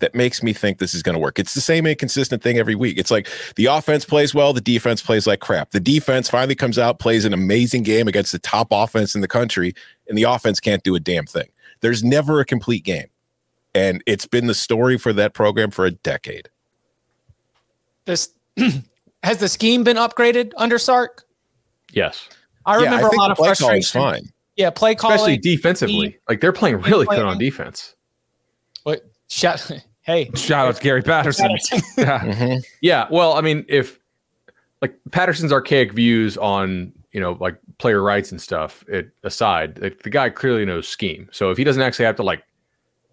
[0.00, 1.38] that makes me think this is going to work.
[1.38, 2.98] It's the same inconsistent thing every week.
[2.98, 5.70] It's like the offense plays well, the defense plays like crap.
[5.70, 9.28] The defense finally comes out, plays an amazing game against the top offense in the
[9.28, 9.74] country,
[10.08, 11.48] and the offense can't do a damn thing.
[11.80, 13.06] There's never a complete game.
[13.74, 16.48] And it's been the story for that program for a decade.
[18.06, 18.30] This
[19.22, 21.24] has the scheme been upgraded under Sark?
[21.92, 22.28] Yes.
[22.66, 23.78] I remember a think lot of play frustration.
[23.78, 24.32] is fine.
[24.56, 25.14] Yeah, play calling.
[25.14, 26.18] Especially defensively.
[26.28, 27.94] Like they're playing really good on defense.
[28.82, 29.04] What?
[29.28, 29.70] Shout,
[30.08, 31.50] hey, Shout out to Gary Patterson.
[31.96, 32.20] Yeah.
[32.20, 32.58] Mm-hmm.
[32.80, 33.06] Yeah.
[33.10, 34.00] Well, I mean, if
[34.80, 40.02] like Patterson's archaic views on, you know, like player rights and stuff it aside, like,
[40.02, 41.28] the guy clearly knows scheme.
[41.30, 42.42] So if he doesn't actually have to like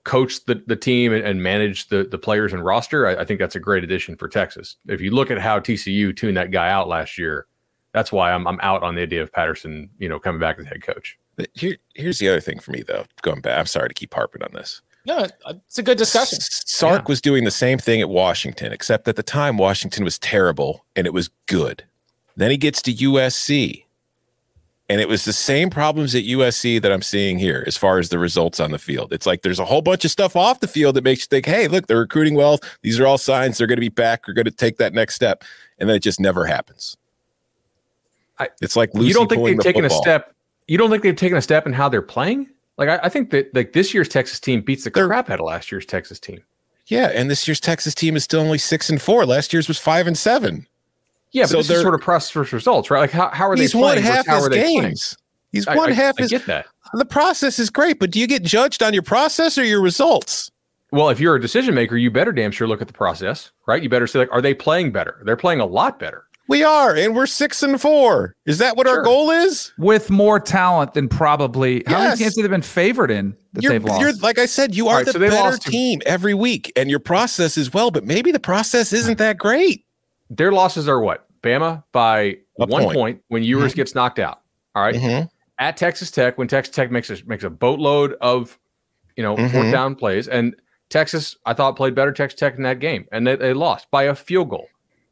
[0.06, 3.40] coach the, the team and, and manage the, the players and roster, I, I think
[3.40, 4.78] that's a great addition for Texas.
[4.88, 7.48] If you look at how TCU tuned that guy out last year,
[7.92, 10.66] that's why I'm, I'm out on the idea of Patterson, you know, coming back as
[10.68, 11.18] head coach.
[11.36, 13.06] But Here, here's the other thing for me, though.
[13.22, 14.82] Going back, I'm sorry to keep harping on this.
[15.06, 16.40] No, uh, it's a good discussion.
[16.42, 17.06] Sark Yeah.
[17.10, 21.06] was doing the same thing at Washington, except at the time Washington was terrible and
[21.08, 21.84] it was good.
[22.36, 23.86] Then he gets to USC,
[24.90, 28.10] and it was the same problems at USC that I'm seeing here as far as
[28.10, 29.14] the results on the field.
[29.14, 31.46] It's like there's a whole bunch of stuff off the field that makes you think,
[31.46, 32.60] hey, look, they're recruiting well.
[32.82, 34.26] These are all signs they're going to be back.
[34.26, 35.44] They're going to take that next step,
[35.80, 36.98] and then it just never happens.
[38.38, 40.00] I- it's like Lucy you don't think they've the taken football.
[40.00, 40.36] a step?
[40.68, 42.50] You don't think they've taken a step in how they're playing?
[42.78, 45.40] Like I, I think that like this year's Texas team beats the They're- crap out
[45.40, 46.42] of last year's Texas team.
[46.88, 49.26] Yeah, and this year's Texas team is still only six and four.
[49.26, 50.68] Last year's was five and seven.
[51.32, 53.00] Yeah, but So this is sort of process versus results, right?
[53.00, 53.96] Like how, how are they He's playing?
[53.96, 54.82] won half how his are they playing?
[54.82, 55.18] games.
[55.52, 56.32] He's I- won I, half I his.
[56.32, 56.68] get that.
[56.94, 60.52] The process is great, but do you get judged on your process or your results?
[60.92, 63.82] Well, if you're a decision maker, you better damn sure look at the process, right?
[63.82, 65.22] You better say like, are they playing better?
[65.26, 66.26] They're playing a lot better.
[66.48, 68.36] We are, and we're six and four.
[68.46, 69.00] Is that what Sure.
[69.00, 69.72] our goal is?
[69.78, 72.20] with more talent than probably how many Yes.
[72.20, 74.02] games have they been favored in that You're, they've lost?
[74.02, 76.72] you're like I said, you are right, the so better lost to- team every week,
[76.76, 79.86] and your process is well, but maybe the process isn't that great.
[80.30, 81.26] Their losses are what?
[81.42, 82.96] Bama by A one point.
[82.96, 84.42] point, when Ewers gets knocked out.
[84.76, 84.96] All right?
[84.96, 85.30] Mhm.
[85.60, 88.58] At Texas Tech, when Texas Tech makes a makes a boatload of
[89.16, 89.72] you know fourth Mhm.
[89.72, 90.56] down plays, and
[90.90, 94.04] Texas, I thought played better Texas Tech in that game, and they, they lost by
[94.04, 94.68] a field goal.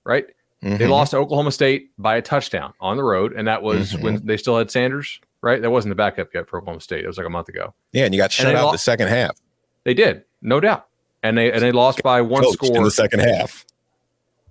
[0.05, 0.25] Right?
[0.63, 0.89] They Mhm.
[0.89, 4.03] lost to Oklahoma State by a touchdown on the road, and that was Mm-hmm.
[4.03, 5.19] when they still had Sanders.
[5.41, 5.61] Right?
[5.61, 7.03] That wasn't the backup yet for Oklahoma State.
[7.03, 7.73] It was like a month ago.
[7.91, 9.35] Yeah, and you got shut they out the second half.
[9.83, 10.87] They did, no doubt,
[11.21, 13.65] and they and they lost by one Coached score in the second half.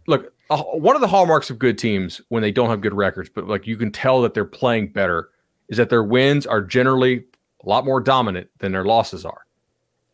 [0.07, 3.49] look, one of the hallmarks of good teams when they don't have good records, but
[3.49, 5.31] like you can tell that they're playing better,
[5.71, 7.25] is that their wins are generally
[7.65, 9.47] a lot more dominant than their losses are.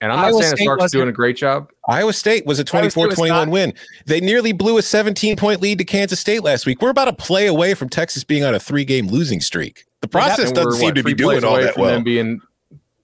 [0.01, 1.71] And I'm not Iowa saying State Sark's doing a great job.
[1.89, 3.75] Iowa State was a 24 21 win.
[4.07, 6.81] They nearly blew a 17 point lead to Kansas State last week.
[6.81, 9.87] We're about a play away from Texas being on a three game losing streak.
[10.01, 12.01] The process doesn't seem what, to be doing all that well.
[12.01, 12.41] Being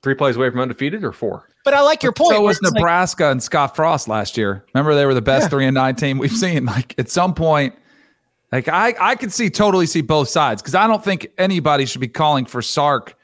[0.02, 1.48] three plays away from undefeated or four.
[1.64, 2.36] But I like your point.
[2.36, 4.64] so was it's like- Nebraska and Scott Frost last year.
[4.74, 5.48] Remember they were the best Yeah.
[5.48, 6.66] three and nine team we've seen.
[6.66, 7.74] Like at some point,
[8.52, 12.00] like I I could see totally see both sides because I don't think anybody should
[12.00, 13.16] be calling for Sark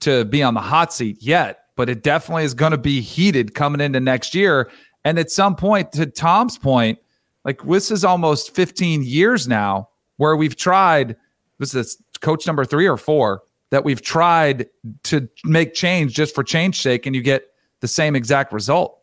[0.00, 1.60] to be on the hot seat yet.
[1.76, 4.70] But it definitely is going to be heated coming into next year.
[5.04, 6.98] And at some point, to Tom's point,
[7.44, 11.16] like this is almost 15 years now where we've tried.
[11.58, 14.68] this is coach number three or four that we've tried
[15.02, 17.48] to make change just for change sake, and you get
[17.80, 18.98] the same exact result.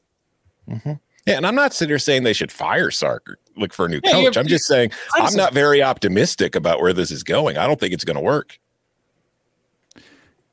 [0.69, 0.93] Mm-hmm.
[1.27, 3.89] Yeah, and I'm not sitting here saying they should fire Sark or look for a
[3.89, 4.37] new Yeah, coach.
[4.37, 5.37] I'm just saying I'm Listen.
[5.37, 7.57] not very optimistic about where this is going.
[7.57, 8.57] I don't think it's going to work.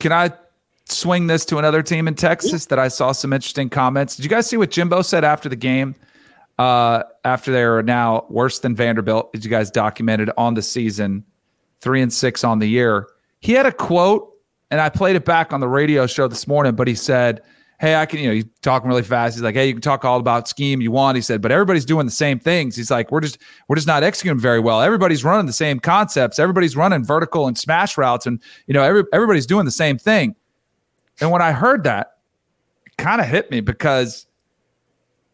[0.00, 0.32] Can I
[0.88, 4.16] swing this to another team in Texas that I saw some interesting comments?
[4.16, 5.94] Did you guys see what Jimbo said after the game?
[6.58, 11.24] Uh, after they are now worse than Vanderbilt, as you guys documented on the season,
[11.80, 13.08] three and six on the year.
[13.38, 14.32] He had a quote,
[14.72, 16.74] and I played it back on the radio show this morning.
[16.74, 17.42] But he said,
[17.78, 19.36] "Hey, I can," you know, he's talking really fast.
[19.36, 21.84] He's like, "Hey, you can talk all about scheme you want." He said, "But everybody's
[21.84, 24.80] doing the same things." He's like, "We're just we're just not executing very well.
[24.80, 26.40] Everybody's running the same concepts.
[26.40, 30.34] Everybody's running vertical and smash routes, and you know, every, everybody's doing the same thing."
[31.20, 32.18] And when I heard that,
[32.86, 34.26] it kind of hit me because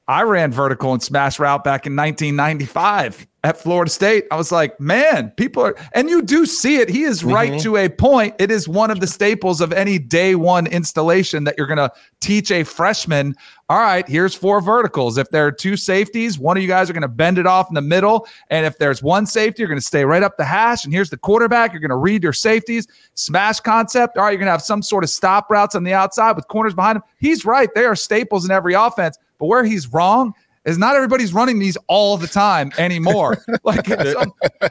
[0.06, 4.24] I ran vertical and smash route back in 1995 at Florida State.
[4.30, 6.88] I was like, man, people are, and you do see it.
[6.88, 7.32] He is mm-hmm.
[7.32, 8.34] right to a point.
[8.38, 11.92] It is one of the staples of any day one installation that you're going to
[12.20, 13.36] teach a freshman.
[13.68, 15.18] All right, here's four verticals.
[15.18, 17.68] If there are two safeties, one of you guys are going to bend it off
[17.68, 18.26] in the middle.
[18.48, 20.84] And if there's one safety, you're going to stay right up the hash.
[20.84, 21.72] And here's the quarterback.
[21.72, 22.86] You're going to read your safeties.
[23.12, 24.16] Smash concept.
[24.16, 26.48] All right, you're going to have some sort of stop routes on the outside with
[26.48, 27.02] corners behind him.
[27.18, 27.68] He's right.
[27.74, 29.18] They are staples in every offense.
[29.38, 30.32] But where he's wrong
[30.64, 33.38] is not everybody's running these all the time anymore.
[33.64, 33.86] like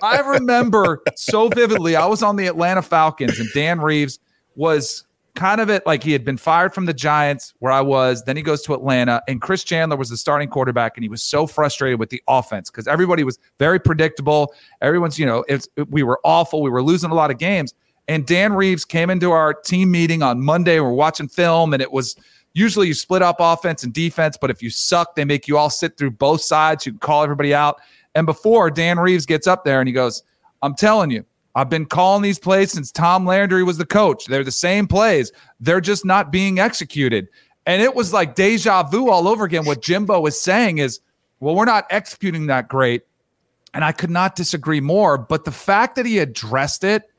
[0.01, 1.95] I remember so vividly.
[1.95, 4.19] I was on the Atlanta Falcons and Dan Reeves
[4.55, 8.23] was kind of it like he had been fired from the Giants where I was.
[8.23, 11.23] Then he goes to Atlanta and Chris Chandler was the starting quarterback and he was
[11.23, 14.53] so frustrated with the offense because everybody was very predictable.
[14.81, 16.61] Everyone's, you know, it's we were awful.
[16.61, 17.73] We were losing a lot of games.
[18.07, 20.79] And Dan Reeves came into our team meeting on Monday.
[20.79, 22.15] We're watching film and it was
[22.53, 25.69] usually you split up offense and defense, but if you suck, they make you all
[25.69, 26.85] sit through both sides.
[26.85, 27.81] You can call everybody out.
[28.15, 30.23] And before Dan Reeves gets up there and he goes,
[30.61, 31.25] I'm telling you,
[31.55, 34.25] I've been calling these plays since Tom Landry was the coach.
[34.25, 35.31] They're the same plays.
[35.59, 37.27] They're just not being executed.
[37.65, 39.65] And it was like deja vu all over again.
[39.65, 40.99] What Jimbo was saying is,
[41.39, 43.03] well, we're not executing that great.
[43.73, 45.17] And I could not disagree more.
[45.17, 47.09] But the fact that he addressed it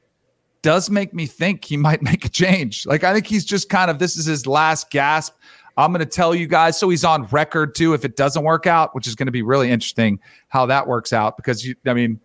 [0.65, 2.87] does make me think he might make a change.
[2.87, 5.35] Like, I think he's just kind of, this is his last gasp.
[5.77, 6.79] I'm going to tell you guys.
[6.79, 9.43] So he's on record too if it doesn't work out, which is going to be
[9.43, 12.21] really interesting how that works out because you, I mean,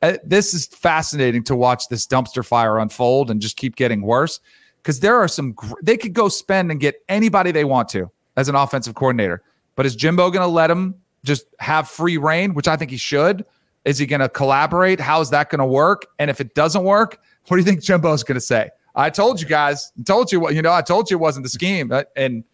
[0.00, 4.38] uh, this is fascinating to watch this dumpster fire unfold and just keep getting worse
[4.82, 8.48] because there are some, they could go spend and get anybody they want to as
[8.48, 9.42] an offensive coordinator.
[9.76, 12.96] But is Jimbo going to let him just have free reign, which I think he
[12.96, 13.44] should?
[13.84, 15.00] Is he going to collaborate?
[15.00, 16.06] How is that going to work?
[16.18, 17.18] And if it doesn't work,
[17.48, 18.70] what do you think Jimbo's going to say?
[18.94, 21.44] I told you guys, I told you what, you know, I told you it wasn't
[21.44, 21.92] the scheme.
[22.16, 22.44] And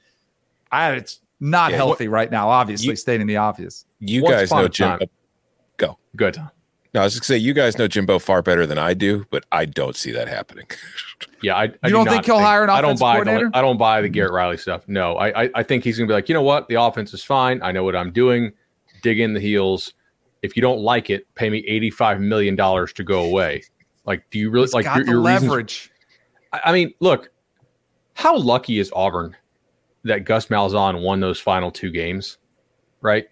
[0.73, 3.85] I, it's not Yeah, healthy right now, obviously, You- stating the obvious.
[4.01, 4.69] You Once guys know Jimbo.
[4.71, 4.99] Jim.
[4.99, 5.09] time.
[5.77, 5.99] Go.
[6.17, 6.35] Good.
[6.35, 6.51] Tom.
[6.93, 9.25] No, I was just gonna say you guys know Jimbo far better than I do,
[9.31, 10.67] but I don't see that happening.
[11.43, 13.49] Yeah, I, I You do don't not think he'll hire an I don't buy coordinator?
[13.51, 14.87] the I don't buy the Garrett Riley stuff.
[14.89, 17.25] No, I, I I think he's gonna be like, you know what, the offense is
[17.25, 17.63] fine.
[17.63, 18.53] I know what I'm doing.
[19.03, 19.95] Dig in the heels.
[20.43, 23.63] If you don't like it, pay me eighty five million dollars to go away.
[24.05, 25.91] Like, do you really He's like got your, your leverage.
[26.53, 27.31] I I mean, look,
[28.15, 29.37] how lucky is Auburn
[30.05, 32.39] that Gus Malzahn won those final two games,
[33.01, 33.29] right?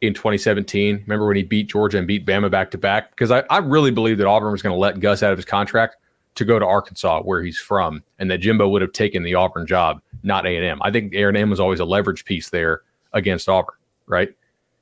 [0.00, 1.02] in 2017.
[1.06, 3.10] Remember when he beat Georgia and beat Bama back to back?
[3.10, 5.44] Because I, I really believe that Auburn was going to let Gus out of his
[5.44, 5.96] contract
[6.36, 9.66] to go to Arkansas, where he's from, and that Jimbo would have taken the Auburn
[9.66, 10.78] job, not A and M.
[10.82, 12.82] I think A and M was always a leverage piece there
[13.12, 13.74] against Auburn,
[14.06, 14.32] right?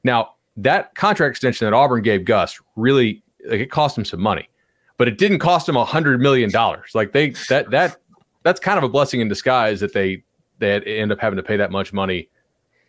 [0.04, 4.48] Now that contract extension that Auburn gave Gus really like it cost him some money,
[4.98, 6.92] but it didn't cost him a hundred million dollars.
[6.94, 7.96] Like they that that
[8.42, 10.22] that's kind of a blessing in disguise that they
[10.58, 12.28] they end up having to pay that much money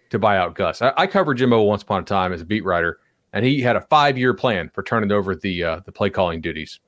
[0.10, 0.82] to buy out Gus.
[0.82, 2.99] I, I covered Jimbo once upon a time as a beat writer,
[3.34, 6.41] and he had a five year plan for turning over the uh, the play calling
[6.41, 6.80] duties.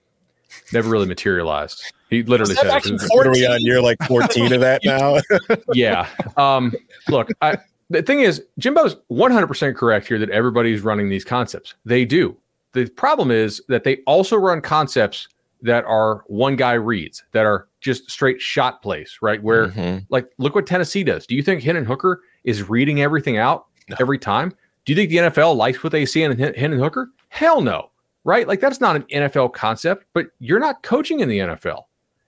[0.74, 1.93] Never really materialized.
[2.09, 2.67] He literally said,
[3.09, 5.20] "What are we on year like fourteen of that now?"
[5.74, 6.07] yeah.
[6.38, 6.74] Um,
[7.07, 7.57] look, I,
[7.91, 11.76] the thing is, Jimbo's one hundred percent correct here that everybody's running these concepts.
[11.86, 12.36] They do.
[12.74, 15.28] The problem is that they also run concepts
[15.61, 19.41] that are one guy reads that are just straight shot plays, right?
[19.41, 19.99] Where mm-hmm.
[20.09, 21.26] like look what Tennessee does.
[21.26, 23.97] Do you think Hendon Hooker is reading everything out no.
[23.99, 24.53] every time?
[24.86, 27.09] Do you think the NFL likes what they see in Hendon Hooker?
[27.30, 27.91] Hell no,
[28.24, 28.47] right?
[28.47, 31.84] Like that's not an NFL concept, but you're not coaching in the NFL.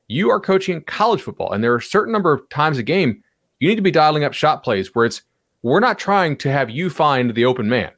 [0.08, 3.24] You are coaching college football, and there are a certain number of times a game
[3.60, 5.22] you need to be dialing up shot plays where it's
[5.64, 7.92] we're not trying to have you find the open man.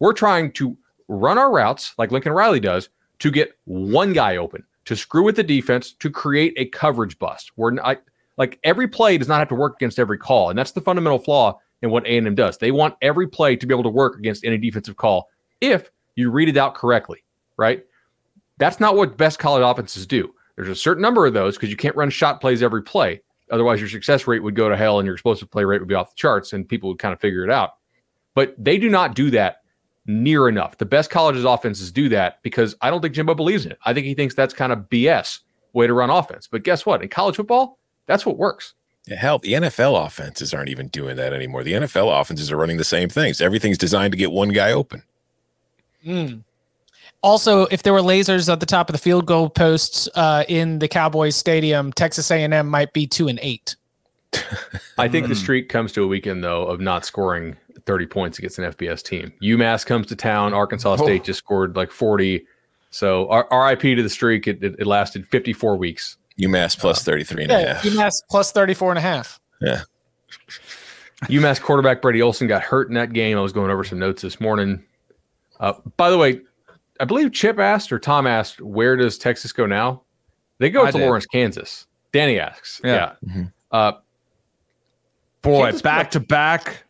[0.00, 0.76] We're trying to
[1.14, 2.88] run our routes like Lincoln Riley does
[3.20, 7.52] to get one guy open, to screw with the defense, to create a coverage bust.
[7.56, 8.02] We're not
[8.36, 11.18] like every play does not have to work against every call, and that's the fundamental
[11.18, 12.58] flaw in what A&M does.
[12.58, 15.28] They want every play to be able to work against any defensive call
[15.60, 17.24] if you read it out correctly,
[17.56, 17.84] right?
[18.58, 20.34] That's not what best college offenses do.
[20.56, 23.20] There's a certain number of those because you can't run shot plays every play.
[23.50, 25.94] Otherwise, your success rate would go to hell and your explosive play rate would be
[25.94, 27.72] off the charts and people would kind of figure it out.
[28.34, 29.58] But they do not do that
[30.06, 30.78] near enough.
[30.78, 33.78] The best colleges offenses do that because I don't think Jimbo believes in it.
[33.84, 35.40] I think he thinks that's kind of BS
[35.72, 36.46] way to run offense.
[36.46, 37.02] But guess what?
[37.02, 38.74] In college football, that's what works.
[39.08, 41.62] Hell, the NFL offenses aren't even doing that anymore.
[41.62, 43.40] The NFL offenses are running the same things.
[43.40, 45.02] Everything's designed to get one guy open.
[46.06, 46.42] Mm.
[47.20, 50.78] Also, if there were lasers at the top of the field goal posts uh, in
[50.78, 53.76] the Cowboys stadium, Texas A&M might be two and eight.
[54.98, 57.56] I think the streak comes to a weekend though of not scoring
[57.86, 59.32] 30 points against an FBS team.
[59.42, 60.54] UMass comes to town.
[60.54, 61.24] Arkansas State oh.
[61.24, 62.46] just scored like 40.
[62.90, 64.46] So RIP to the streak.
[64.46, 66.16] It, it, it lasted 54 weeks.
[66.38, 67.82] UMass plus uh, 33 and yeah, a half.
[67.82, 69.40] UMass plus 34 and a half.
[69.60, 69.82] Yeah.
[71.24, 73.38] UMass quarterback Brady Olson got hurt in that game.
[73.38, 74.82] I was going over some notes this morning.
[75.60, 76.40] Uh, by the way,
[77.00, 80.02] I believe Chip asked or Tom asked, where does Texas go now?
[80.58, 81.04] They go I to did.
[81.04, 81.86] Lawrence, Kansas.
[82.12, 82.80] Danny asks.
[82.84, 83.14] Yeah.
[83.22, 83.30] yeah.
[83.30, 83.42] Mm-hmm.
[83.70, 83.92] Uh,
[85.42, 86.83] Boy, Kansas back to back.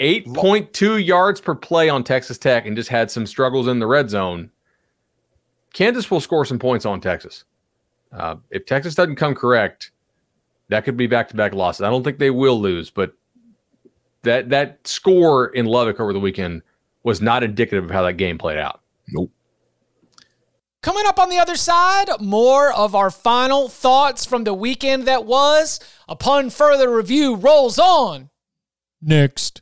[0.00, 4.10] 8.2 yards per play on Texas Tech and just had some struggles in the red
[4.10, 4.50] zone.
[5.72, 7.44] Kansas will score some points on Texas.
[8.12, 9.90] Uh, if Texas doesn't come correct,
[10.68, 11.82] that could be back to back losses.
[11.82, 13.12] I don't think they will lose, but
[14.22, 16.62] that that score in Lubbock over the weekend
[17.02, 18.80] was not indicative of how that game played out.
[19.08, 19.30] Nope.
[20.80, 25.26] Coming up on the other side, more of our final thoughts from the weekend that
[25.26, 25.80] was.
[26.08, 28.30] Upon further review, rolls on.
[29.02, 29.60] Next.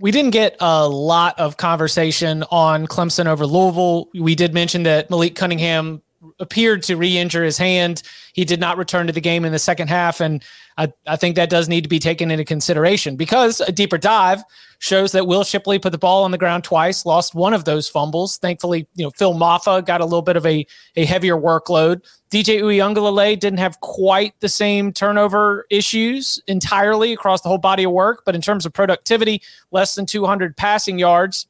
[0.00, 4.08] We didn't get a lot of conversation on Clemson over Louisville.
[4.14, 6.02] We did mention that Malik Cunningham
[6.38, 8.02] appeared to re-injure his hand.
[8.32, 10.42] He did not return to the game in the second half, and
[10.78, 14.44] I, I think that does need to be taken into consideration because a deeper dive
[14.78, 17.88] shows that Will Shipley put the ball on the ground twice, lost one of those
[17.88, 18.38] fumbles.
[18.38, 20.64] Thankfully, you know Phil Mafah got a little bit of a
[20.94, 22.02] a heavier workload.
[22.30, 27.90] DJ Uiagalelei didn't have quite the same turnover issues entirely across the whole body of
[27.90, 31.46] work, but in terms of productivity, less than 200 passing yards.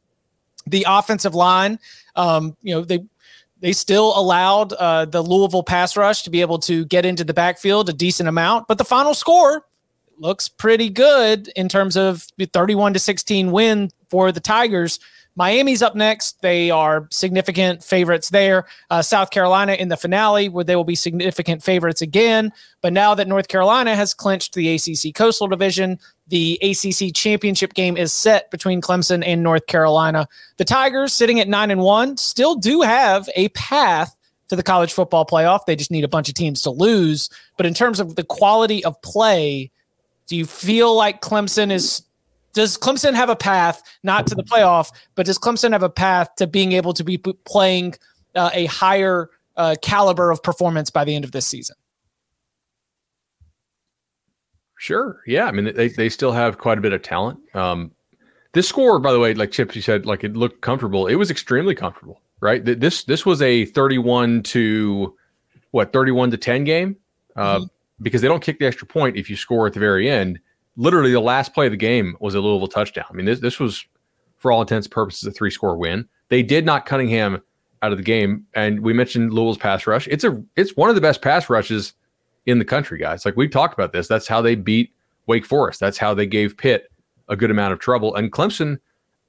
[0.66, 1.78] The offensive line,
[2.14, 3.00] um, you know, they
[3.60, 7.34] they still allowed uh, the Louisville pass rush to be able to get into the
[7.34, 9.64] backfield a decent amount, but the final score
[10.18, 14.98] looks pretty good in terms of 31 to 16 win for the Tigers.
[15.38, 16.42] Miami's up next.
[16.42, 18.66] They are significant favorites there.
[18.90, 22.52] Uh, South Carolina in the finale, where they will be significant favorites again.
[22.82, 27.96] But now that North Carolina has clinched the ACC Coastal Division, the ACC championship game
[27.96, 30.26] is set between Clemson and North Carolina.
[30.56, 34.16] The Tigers, sitting at nine and one, still do have a path
[34.48, 35.66] to the college football playoff.
[35.66, 37.30] They just need a bunch of teams to lose.
[37.56, 39.70] But in terms of the quality of play,
[40.26, 42.02] do you feel like Clemson is
[42.58, 46.34] does Clemson have a path not to the playoff, but does Clemson have a path
[46.38, 47.94] to being able to be playing
[48.34, 51.76] uh, a higher uh, caliber of performance by the end of this season?
[54.76, 55.20] Sure.
[55.24, 55.44] Yeah.
[55.44, 57.38] I mean, they, they still have quite a bit of talent.
[57.54, 57.92] Um,
[58.54, 61.06] this score, by the way, like Chips, you said, like it looked comfortable.
[61.06, 62.64] It was extremely comfortable, right?
[62.64, 65.14] This this was a thirty-one to
[65.70, 66.96] what thirty-one to ten game
[67.36, 67.64] uh, mm-hmm.
[68.02, 70.40] because they don't kick the extra point if you score at the very end
[70.78, 73.04] literally the last play of the game was a Louisville touchdown.
[73.10, 73.84] I mean, this this was
[74.38, 76.08] for all intents and purposes a three score win.
[76.30, 77.42] They did knock Cunningham
[77.82, 80.08] out of the game, and we mentioned Louisville's pass rush.
[80.08, 81.92] It's a it's one of the best pass rushes
[82.46, 83.26] in the country, guys.
[83.26, 84.08] Like we've talked about this.
[84.08, 84.94] That's how they beat
[85.26, 85.80] Wake Forest.
[85.80, 86.90] That's how they gave Pitt
[87.28, 88.14] a good amount of trouble.
[88.14, 88.78] And Clemson,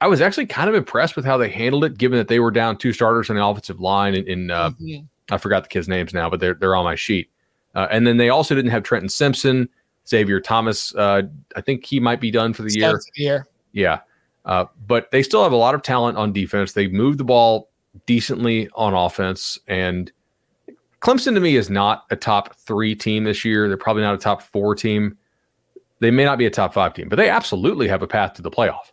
[0.00, 2.50] I was actually kind of impressed with how they handled it, given that they were
[2.50, 4.14] down two starters on the offensive line.
[4.14, 5.04] In, in uh, mm-hmm.
[5.34, 7.28] I forgot the kids' names now, but they're they're on my sheet.
[7.74, 9.68] Uh, and then they also didn't have Trenton Simpson.
[10.10, 11.22] Xavier Thomas, uh,
[11.56, 13.00] I think he might be done for the year.
[13.14, 13.46] year.
[13.72, 14.00] Yeah.
[14.44, 16.72] Uh, but they still have a lot of talent on defense.
[16.72, 17.70] They move the ball
[18.06, 19.58] decently on offense.
[19.68, 20.10] And
[21.00, 23.68] Clemson to me is not a top three team this year.
[23.68, 25.16] They're probably not a top four team.
[26.00, 28.42] They may not be a top five team, but they absolutely have a path to
[28.42, 28.92] the playoff.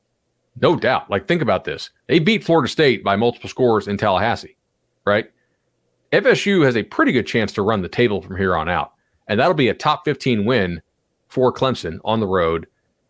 [0.59, 1.09] No doubt.
[1.09, 1.91] Like, think about this.
[2.07, 4.57] They beat Florida State by multiple scores in Tallahassee,
[5.05, 5.32] right?
[6.11, 8.93] FSU has a pretty good chance to run the table from here on out.
[9.28, 10.82] And that'll be a top 15 win
[11.28, 12.67] for Clemson on the road.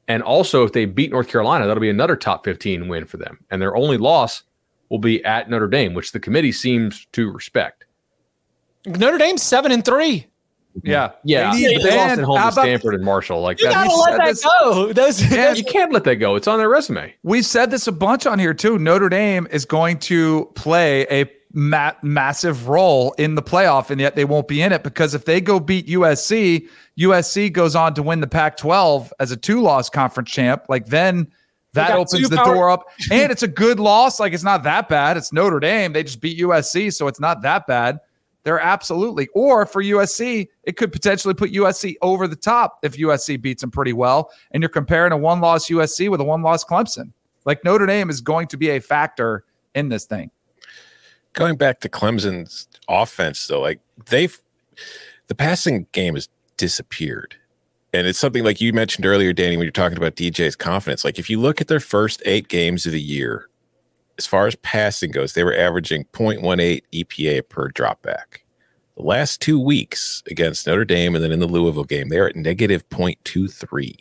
[0.08, 3.40] And also, if they beat North Carolina, that'll be another top 15 win for them.
[3.52, 4.44] And their only loss
[4.90, 7.86] will be at Notre Dame, which the committee seems to respect.
[8.86, 10.28] Notre Dame's seven and three.
[10.78, 10.88] Mm-hmm.
[10.88, 11.54] Yeah, yeah.
[11.54, 13.42] They, but they lost at home to Stanford and Marshall.
[13.42, 14.94] Like you gotta let that go.
[14.94, 16.36] Those, yeah, you can't let that go.
[16.36, 17.14] It's on their resume.
[17.24, 18.78] We've said this a bunch on here too.
[18.78, 21.26] Notre Dame is going to play a
[21.58, 25.26] ma- massive role in the playoff, and yet they won't be in it because if
[25.26, 30.30] they go beat USC, USC goes on to win the Pac-12 as a two-loss conference
[30.30, 30.66] champ.
[30.70, 31.28] Like then
[31.74, 34.20] that opens the power- door up, and it's a good loss.
[34.20, 35.18] Like it's not that bad.
[35.18, 35.94] It's Notre Dame.
[35.94, 38.00] They just beat USC, so it's not that bad.
[38.44, 43.42] They're absolutely, or for USC, it could potentially put USC over the top if USC
[43.42, 44.30] beats them pretty well.
[44.52, 47.12] And you're comparing a one loss USC with a one loss Clemson.
[47.46, 49.44] Like Notre Dame is going to be a factor
[49.74, 50.32] in this thing
[51.38, 53.80] going back to Clemson's offense, though, like
[54.10, 54.38] they've
[55.28, 56.28] the passing game has
[56.58, 57.36] disappeared.
[57.94, 61.06] And it's something like you mentioned earlier, Danny, when you're talking about DJ's confidence.
[61.06, 63.50] Like if you look at their first eight games of the year,
[64.18, 68.40] as far as passing goes, they were averaging 0.18 EPA per dropback.
[68.96, 72.36] The last two weeks against Notre Dame and then in the Louisville game, they're at
[72.36, 73.96] negative 0.23.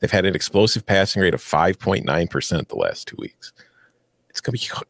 [0.00, 3.52] They've had an explosive passing rate of 5.9% the last two weeks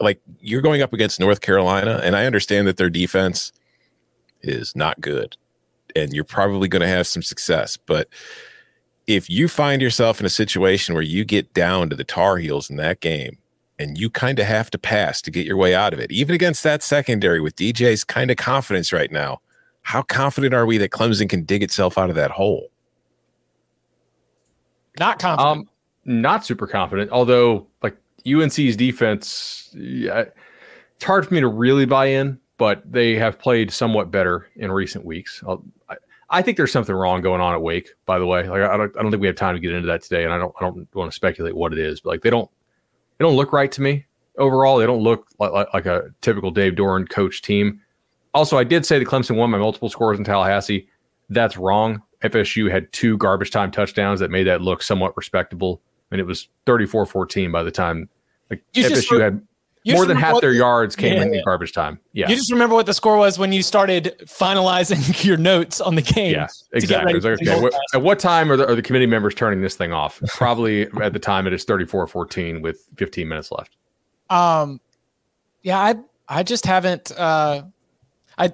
[0.01, 3.53] like you're going up against North Carolina, and I understand that their defense
[4.43, 5.37] is not good,
[5.95, 7.77] and you're probably going to have some success.
[7.77, 8.09] But
[9.07, 12.71] if you find yourself in a situation where you get down to the Tar Heels
[12.71, 13.39] in that game,
[13.79, 16.35] and you kind of have to pass to get your way out of it, even
[16.35, 19.41] against that secondary with DJ's kind of confidence right now,
[19.83, 22.71] how confident are we that Clemson can dig itself out of that hole?
[24.99, 25.59] Not confident.
[25.59, 25.69] Um,
[26.07, 27.11] not super confident.
[27.11, 27.76] Although, like
[28.27, 30.25] UNC's defense, yeah,
[30.97, 34.73] it's hard for me to really buy in, but they have played somewhat better in
[34.73, 35.43] recent weeks.
[35.47, 35.57] Uh,
[35.89, 35.97] I,
[36.31, 37.91] I think there's something wrong going on at Wake.
[38.07, 39.87] By the way, like I don't, I don't think we have time to get into
[39.87, 42.01] that today, and I don't, I don't want to speculate what it is.
[42.01, 42.51] But like they don't,
[43.19, 44.07] they don't look right to me
[44.39, 44.79] overall.
[44.79, 47.81] They don't look like, like, like a typical Dave Doeren coach team.
[48.35, 50.89] Also, I did say that Clemson won by multiple scores in Tallahassee.
[51.31, 52.03] That's wrong.
[52.23, 55.81] FSU had two garbage time touchdowns that made that look somewhat respectable.
[56.11, 58.09] I mean, it was 34 14 by the time
[58.51, 59.43] like you FSU just, had
[59.95, 61.99] more than half their yards came yeah, in garbage time.
[62.13, 62.29] Yeah.
[62.29, 66.03] You just remember what the score was when you started finalizing your notes on the
[66.03, 66.33] game.
[66.33, 67.15] Yeah, exactly.
[67.15, 69.93] Like, okay, what, at what time are the, are the committee members turning this thing
[69.93, 70.21] off?
[70.29, 73.77] Probably at the time it is 34 14 with 15 minutes left.
[74.29, 74.81] Um,
[75.63, 75.95] yeah, I,
[76.29, 77.63] I just haven't, uh,
[78.39, 78.53] I,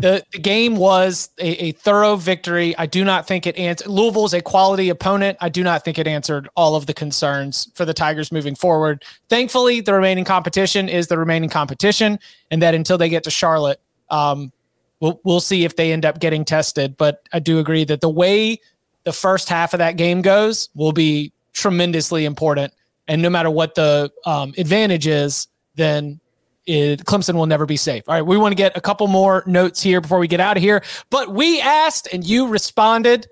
[0.00, 2.76] the, the game was a, a, thorough victory.
[2.76, 3.88] I do not think it answered.
[3.88, 5.38] Louisville is a quality opponent.
[5.40, 9.04] I do not think it answered all of the concerns for the Tigers moving forward.
[9.28, 12.18] Thankfully, the remaining competition is the remaining competition,
[12.50, 13.80] and that until they get to Charlotte,
[14.10, 14.52] um,
[15.00, 16.96] we'll we'll see if they end up getting tested.
[16.96, 18.60] But I do agree that the way
[19.04, 22.72] the first half of that game goes will be tremendously important.
[23.06, 26.20] And no matter what the um, advantage is, then
[26.66, 28.04] it, Clemson will never be safe.
[28.08, 30.56] All right, we want to get a couple more notes here before we get out
[30.56, 30.82] of here.
[31.10, 33.26] But we asked and you responded.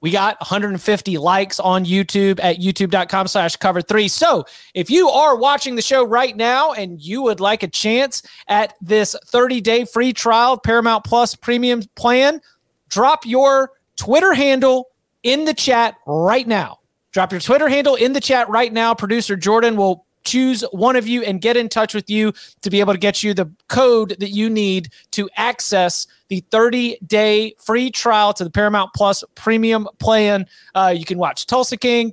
[0.00, 4.08] We got 150 likes on YouTube at youtube.com slash cover three.
[4.08, 8.22] So if you are watching the show right now and you would like a chance
[8.46, 12.40] at this 30 day free trial of Paramount Plus premium plan,
[12.88, 14.88] drop your Twitter handle
[15.22, 16.78] in the chat right now.
[17.12, 18.94] Drop your Twitter handle in the chat right now.
[18.94, 22.80] Producer Jordan will choose one of you and get in touch with you to be
[22.80, 27.90] able to get you the code that you need to access the 30 day free
[27.90, 30.46] trial to the Paramount Plus premium plan.
[30.74, 32.12] Uh, you can watch Tulsa King.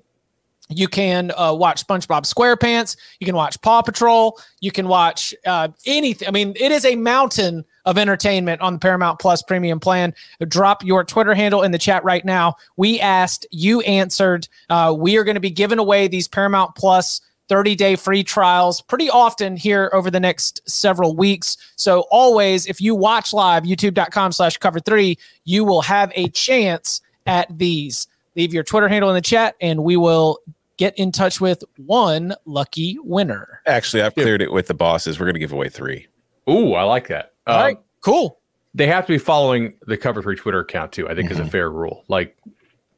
[0.70, 2.96] You can uh, watch SpongeBob SquarePants.
[3.20, 4.40] You can watch Paw Patrol.
[4.62, 6.28] You can watch uh, anything.
[6.28, 10.14] I mean, it is a mountain of entertainment on the Paramount Plus premium plan.
[10.48, 12.56] Drop your Twitter handle in the chat right now.
[12.78, 14.48] We asked, you answered.
[14.70, 17.20] Uh, we are going to be giving away these Paramount Plus
[17.54, 21.56] 30 day free trials pretty often here over the next several weeks.
[21.76, 27.00] So always, if you watch live, youtube.com slash cover three, you will have a chance
[27.28, 28.08] at these.
[28.36, 30.40] Leave your Twitter handle in the chat and we will
[30.78, 33.62] get in touch with one lucky winner.
[33.68, 35.20] Actually, I've cleared it with the bosses.
[35.20, 36.08] We're going to give away three.
[36.50, 37.34] Ooh, I like that.
[37.46, 38.40] All right, Um, cool.
[38.74, 41.08] they have to be following the cover three Twitter account too.
[41.08, 42.04] I think is a fair rule.
[42.08, 42.36] Like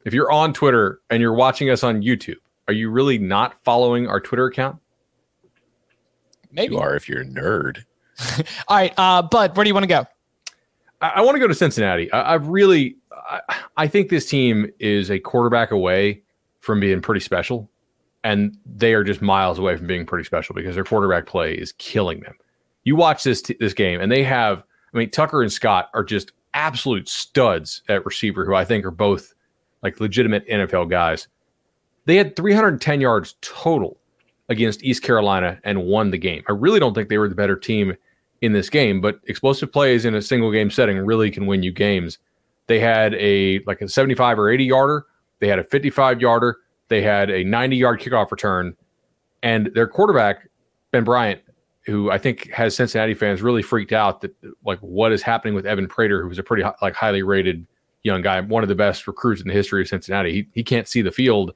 [0.06, 2.38] if you're on Twitter and you're watching us on YouTube,
[2.68, 4.78] are you really not following our Twitter account?
[6.52, 6.74] Maybe.
[6.74, 7.84] You are if you're a nerd.
[8.68, 10.06] All right, uh, Bud, where do you want to go?
[11.02, 12.12] I, I want to go to Cincinnati.
[12.12, 13.42] I, I've really, I,
[13.78, 16.22] I think this team is a quarterback away
[16.62, 17.70] from being pretty special,
[18.24, 21.74] and they are just miles away from being pretty special because their quarterback play is
[21.74, 22.36] killing them.
[22.84, 24.64] You watch this t- this game, and they have.
[24.94, 28.92] I mean, Tucker and Scott are just absolute studs at receiver, who I think are
[28.92, 29.34] both
[29.84, 31.28] like legitimate NFL guys.
[32.06, 33.98] They had 310 yards total
[34.50, 36.44] against East Carolina and won the game.
[36.48, 37.96] I really don't think they were the better team
[38.42, 41.72] in this game, but explosive plays in a single game setting really can win you
[41.72, 42.20] games.
[42.68, 45.06] They had a like a 75 or 80 yarder,
[45.40, 48.76] they had a 55 yarder, they had a 90 yard kickoff return,
[49.44, 50.50] and their quarterback
[50.92, 51.42] Ben Bryant,
[51.86, 54.36] who I think has Cincinnati fans really freaked out that
[54.66, 57.66] like what is happening with Evan Prater, who was a pretty like highly rated
[58.04, 60.32] young guy, one of the best recruits in the history of Cincinnati.
[60.32, 61.54] He he can't see the field.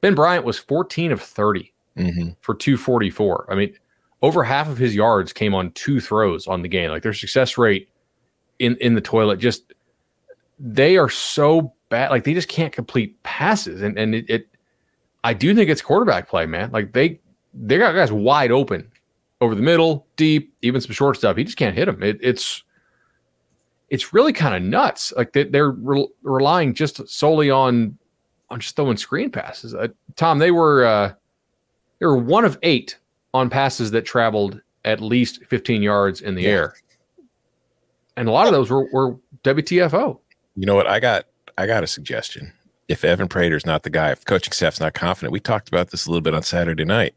[0.00, 2.30] Ben Bryant was 14 of 30 Mm-hmm.
[2.40, 3.46] for 244.
[3.50, 3.74] I mean,
[4.22, 6.88] over half of his yards came on two throws on the game.
[6.90, 7.88] Like their success rate
[8.60, 9.74] in in the toilet just
[10.58, 12.10] they are so bad.
[12.10, 13.82] Like they just can't complete passes.
[13.82, 14.48] And and it, it
[15.24, 16.70] I do think it's quarterback play, man.
[16.70, 17.18] Like they
[17.52, 18.90] they got guys wide open
[19.40, 21.36] over the middle, deep, even some short stuff.
[21.36, 22.02] He just can't hit them.
[22.02, 22.62] It, it's
[23.90, 25.12] it's really kind of nuts.
[25.16, 27.98] Like they, they're re- relying just solely on
[28.50, 29.74] on just throwing screen passes.
[29.74, 31.12] Uh, Tom, they were uh,
[31.98, 32.98] they were one of eight
[33.32, 36.74] on passes that traveled at least 15 yards in the air,
[38.16, 40.18] and a lot of those were, were WTFO.
[40.56, 40.86] You know what?
[40.86, 41.26] I got
[41.56, 42.52] I got a suggestion.
[42.88, 46.06] If Evan Prater's not the guy, if coaching staff's not confident, we talked about this
[46.06, 47.14] a little bit on Saturday night.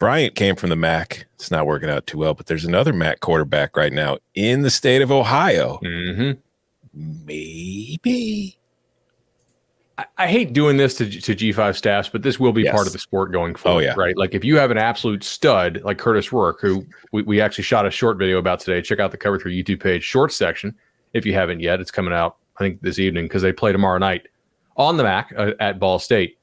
[0.00, 1.26] Bryant came from the MAC.
[1.34, 4.70] It's not working out too well, but there's another MAC quarterback right now in the
[4.70, 5.78] state of Ohio.
[5.84, 6.40] Mm-hmm.
[7.26, 8.56] Maybe.
[10.00, 12.74] I, I hate doing this to, to G5 staffs, but this will be Yes.
[12.74, 13.94] part of the sport going forward, yeah.
[13.96, 14.16] right?
[14.16, 17.86] Like if you have an absolute stud like Kurtis Rourke, who we, we actually shot
[17.86, 20.74] a short video about today, check out the Cover 3 YouTube page, short section,
[21.12, 21.80] if you haven't yet.
[21.80, 24.28] It's coming out, I think, this evening because they play tomorrow night
[24.76, 26.38] on the MAC uh, at Ball State.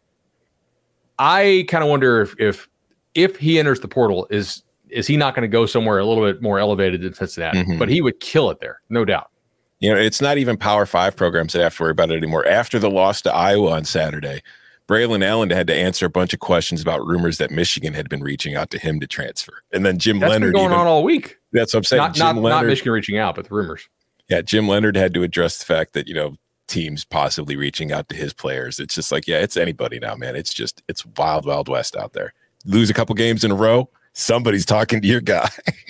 [1.20, 2.70] I kind of wonder if, if
[3.16, 6.24] if he enters the portal, is is he not going to go somewhere a little
[6.24, 7.64] bit more elevated than Cincinnati?
[7.64, 7.80] Mhm.
[7.80, 9.32] But he would kill it there, no doubt.
[9.80, 12.48] You know, it's not even Power Five programs that have to worry about it anymore.
[12.48, 14.42] After the loss to Iowa on Saturday,
[14.88, 18.24] Braylon Allen had to answer a bunch of questions about rumors that Michigan had been
[18.24, 19.62] reaching out to him to transfer.
[19.72, 21.38] And then Jim That's Leonhard been going even, on all week.
[21.52, 22.02] that's what I'm saying.
[22.02, 23.88] Not, Jim not, not Michigan reaching out, but the rumors.
[24.30, 28.10] yeah, Jim Leonhard had to address the fact that, you know, teams possibly reaching out
[28.10, 28.80] to his players.
[28.80, 30.36] It's just like, yeah, it's anybody now, man.
[30.36, 32.34] It's just it's wild, wild west out there.
[32.66, 35.50] Lose a couple games in a row, somebody's talking to your guy.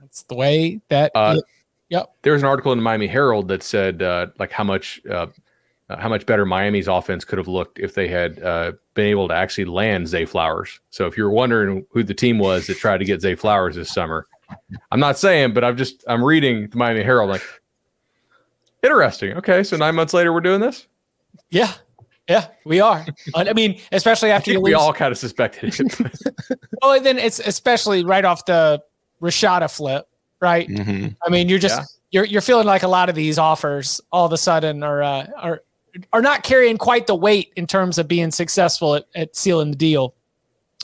[0.00, 1.12] That's the way that.
[1.14, 1.36] Uh,
[1.88, 2.14] yep.
[2.22, 5.26] there was an article in the Miami Herald that said uh, like how much uh,
[5.88, 9.28] uh, how much better Miami's offense could have looked if they had uh, been able
[9.28, 10.80] to actually land Zay Flowers.
[10.90, 13.92] So if you're wondering who the team was that tried to get Zay Flowers this
[13.92, 14.26] summer,
[14.90, 17.42] I'm not saying, but I'm just I'm reading the Miami Herald like
[18.82, 19.32] interesting.
[19.34, 20.86] Okay, so nine months later we're doing this.
[21.50, 21.72] Yeah.
[22.28, 23.06] Yeah, we are.
[23.36, 24.82] I mean, especially after you think we lose.
[24.82, 26.58] all kind of suspected it.
[26.82, 28.82] well, and then it's especially right off the
[29.22, 30.08] Rashada flip,
[30.40, 30.68] right?
[30.68, 31.16] Mhm.
[31.26, 31.84] I mean, you're just Yeah.
[32.10, 35.26] you're you're feeling like a lot of these offers all of a sudden are uh,
[35.36, 35.62] are
[36.12, 39.76] are not carrying quite the weight in terms of being successful at, at sealing the
[39.76, 40.14] deal,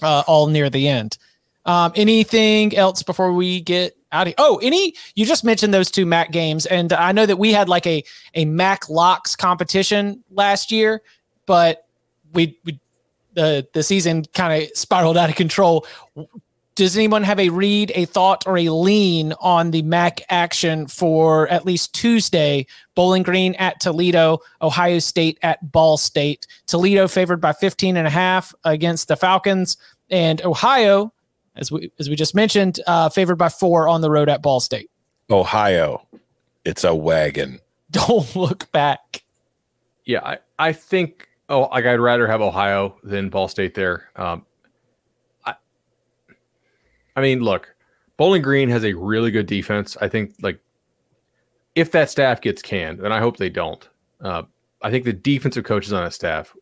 [0.03, 1.19] uh, all near the end.
[1.67, 4.35] Um, anything else before we get out of here?
[4.39, 7.69] Oh, any you just mentioned those two Mac games, and I know that we had
[7.69, 8.03] like a
[8.35, 11.03] a Mac locks competition last year,
[11.47, 11.87] but
[12.33, 12.81] we we
[13.35, 15.87] the the season kind of spiraled out of control.
[16.75, 21.67] Does anyone have a read, a thought, or a lean on the MACtion for at
[21.67, 22.67] least Tuesday?
[22.95, 26.47] Bowling Green at Toledo, Ohio State at Ball State.
[26.67, 29.77] Toledo favored by 15 and a half against the Falcons,
[30.11, 31.13] and Ohio,
[31.57, 34.61] as we as we just mentioned, uh, favored by four on the road at Ball
[34.61, 34.91] State.
[35.31, 36.07] Ohio,
[36.65, 37.59] it's a wagon.
[37.91, 39.23] Don't look back.
[40.07, 44.09] yeah, I, I think oh like I'd rather have Ohio than Ball State there.
[44.17, 44.47] Um,
[47.17, 47.75] I mean, look,
[48.17, 49.97] Bowling Green has a really good defense.
[50.01, 50.59] I think like
[51.75, 53.87] if that staff gets canned, and I hope they don't,
[54.21, 54.43] uh,
[54.83, 56.55] I think the defensive coaches on that staff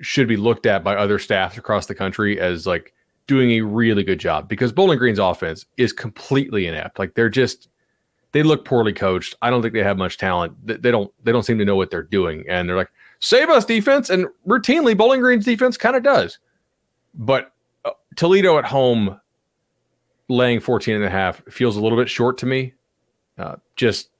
[0.00, 2.92] should be looked at by other staffs across the country as like
[3.26, 6.98] doing a really good job because Bowling Green's offense is completely inept.
[6.98, 7.68] Like they're just
[8.32, 9.34] they look poorly coached.
[9.42, 10.54] I don't think they have much talent.
[10.66, 12.90] They don't they don't seem to know what they're doing, and they're like
[13.20, 16.38] save us defense, and routinely Bowling Green's defense kind of does,
[17.14, 17.52] but
[17.84, 19.20] uh, Toledo at home
[20.28, 22.74] laying 14 and a half feels a little bit short to me.
[23.38, 24.10] Uh, just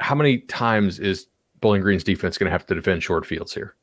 [0.00, 1.26] how many times is
[1.60, 3.74] Bowling Green's defense going to have to defend short fields here?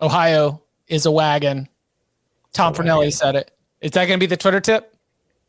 [0.00, 1.68] Ohio is a wagon.
[2.52, 3.50] Tom Fornelli said it.
[3.80, 4.94] Is that going to be the Twitter tip?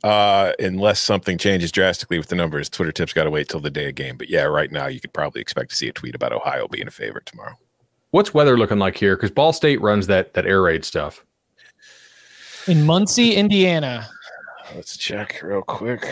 [0.04, 3.72] Uh, unless something changes drastically with the numbers, Twitter tips got to wait till the
[3.72, 4.16] day of game.
[4.18, 6.88] But yeah, right now you could probably expect to see a tweet about Ohio being
[6.88, 7.58] a favorite tomorrow.
[8.12, 9.16] What's weather looking like here?
[9.16, 11.26] Because Ball State runs that that air raid stuff
[12.68, 14.08] in Muncie, Indiana.
[14.76, 16.06] Let's check real quick.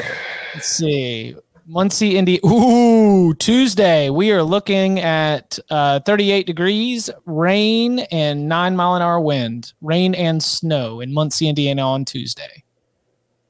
[0.54, 1.36] Let's see.
[1.68, 2.40] Muncie, Indy.
[2.46, 4.10] Ooh, Tuesday.
[4.10, 9.74] We are looking at uh, 38 degrees, rain, and nine mile an hour wind.
[9.82, 12.64] Rain and snow in Muncie, Indiana on Tuesday.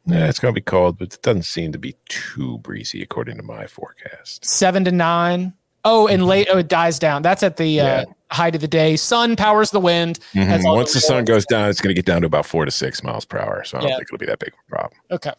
[0.08, 3.38] Yeah, it's going to be cold, but it doesn't seem to be too breezy according
[3.38, 4.46] to my forecast.
[4.46, 5.54] Seven to nine.
[5.88, 6.48] Oh, and late.
[6.52, 7.22] Oh, it dies down.
[7.22, 8.02] That's at the uh, yeah.
[8.02, 8.96] uh, height of the day.
[8.96, 10.20] Sun powers the wind.
[10.34, 10.68] Mm-hmm.
[10.68, 13.04] Once the sun goes down, it's going to get down to about four to six
[13.04, 13.64] miles per hour.
[13.64, 13.98] So I don't yeah.
[13.98, 15.00] think it'll be that big of a problem.
[15.12, 15.32] Okay.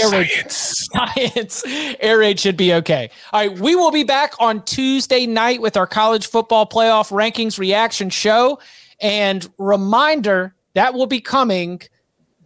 [0.00, 1.62] Air raid, science.
[2.00, 3.10] Air raid should be okay.
[3.32, 3.58] All right.
[3.58, 8.58] We will be back on Tuesday night with our college football playoff rankings reaction show.
[9.00, 11.82] And reminder that will be coming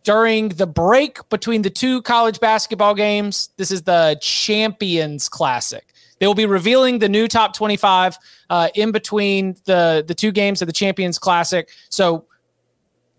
[0.03, 3.51] during the break between the two college basketball games.
[3.57, 5.90] This is the Champions Classic.
[6.21, 8.17] They will be revealing the new top 25
[8.51, 11.69] uh, in between the, the two games of the Champions Classic.
[11.89, 12.27] So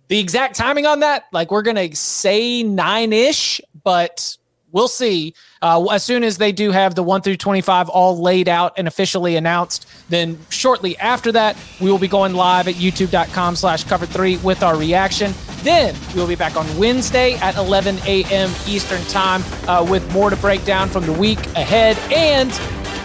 [0.08, 4.38] the exact timing on that, like we're gonna say nine ish, but
[4.72, 5.34] we'll see.
[5.62, 8.88] Uh, as soon as they do have the one through 25 all laid out and
[8.88, 14.06] officially announced, then shortly after that, we will be going live at youtube.com slash cover
[14.06, 15.34] three with our reaction.
[15.64, 18.50] Then we'll be back on Wednesday at 11 a.m.
[18.68, 21.98] Eastern time uh, with more to break down from the week ahead.
[22.12, 22.52] And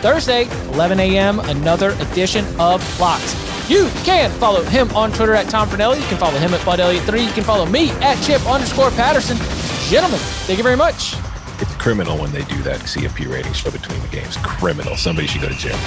[0.01, 3.47] Thursday, 11 a.m., another edition of Locks.
[3.69, 6.01] You can follow him on Twitter at Tom Fornelli.
[6.01, 7.27] You can follow him at Bud Elliott3.
[7.27, 9.37] You can follow me at Chip underscore Patterson.
[9.91, 11.17] Gentlemen, thank you very much.
[11.59, 14.37] It's criminal when they do that CFP ratings show between the games.
[14.39, 14.97] Criminal.
[14.97, 15.79] Somebody should go to jail.